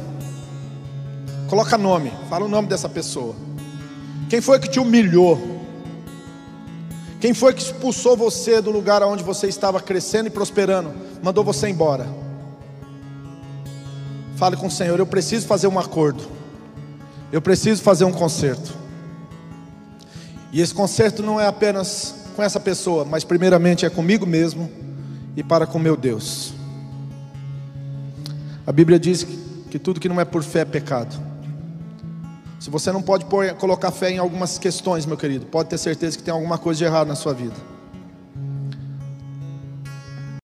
Coloca 1.53 1.77
nome, 1.77 2.11
fala 2.31 2.45
o 2.45 2.47
nome 2.47 2.67
dessa 2.67 2.89
pessoa. 2.89 3.35
Quem 4.27 4.41
foi 4.41 4.57
que 4.59 4.67
te 4.67 4.79
humilhou? 4.79 5.39
Quem 7.21 7.31
foi 7.31 7.53
que 7.53 7.61
expulsou 7.61 8.17
você 8.17 8.59
do 8.59 8.71
lugar 8.71 9.03
onde 9.03 9.23
você 9.23 9.45
estava 9.45 9.79
crescendo 9.79 10.25
e 10.25 10.29
prosperando? 10.31 10.91
Mandou 11.21 11.43
você 11.43 11.69
embora. 11.69 12.07
Fale 14.35 14.57
com 14.57 14.65
o 14.65 14.71
Senhor, 14.71 14.97
eu 14.97 15.05
preciso 15.05 15.45
fazer 15.45 15.67
um 15.67 15.77
acordo. 15.77 16.23
Eu 17.31 17.39
preciso 17.39 17.83
fazer 17.83 18.05
um 18.05 18.11
conserto. 18.11 18.73
E 20.51 20.59
esse 20.59 20.73
conserto 20.73 21.21
não 21.21 21.39
é 21.39 21.45
apenas 21.45 22.15
com 22.35 22.41
essa 22.41 22.59
pessoa, 22.59 23.05
mas 23.05 23.23
primeiramente 23.23 23.85
é 23.85 23.91
comigo 23.91 24.25
mesmo 24.25 24.71
e 25.37 25.43
para 25.43 25.67
com 25.67 25.77
meu 25.77 25.95
Deus. 25.95 26.51
A 28.65 28.71
Bíblia 28.71 28.99
diz 28.99 29.23
que, 29.69 29.77
tudo 29.77 29.99
que 29.99 30.09
não 30.09 30.19
é 30.19 30.25
por 30.25 30.41
fé 30.41 30.61
é 30.61 30.65
pecado. 30.65 31.32
Se 32.63 32.69
você 32.69 32.93
não 32.93 33.01
pode 33.01 33.25
pôr, 33.25 33.53
colocar 33.55 33.91
fé 33.91 34.09
em 34.11 34.19
algumas 34.19 34.57
questões, 34.57 35.05
meu 35.05 35.17
querido, 35.17 35.45
pode 35.45 35.67
ter 35.67 35.77
certeza 35.77 36.17
que 36.17 36.23
tem 36.23 36.33
alguma 36.33 36.57
coisa 36.57 36.77
de 36.77 36.85
errado 36.85 37.09
na 37.09 37.15
sua 37.15 37.33
vida. 37.33 37.55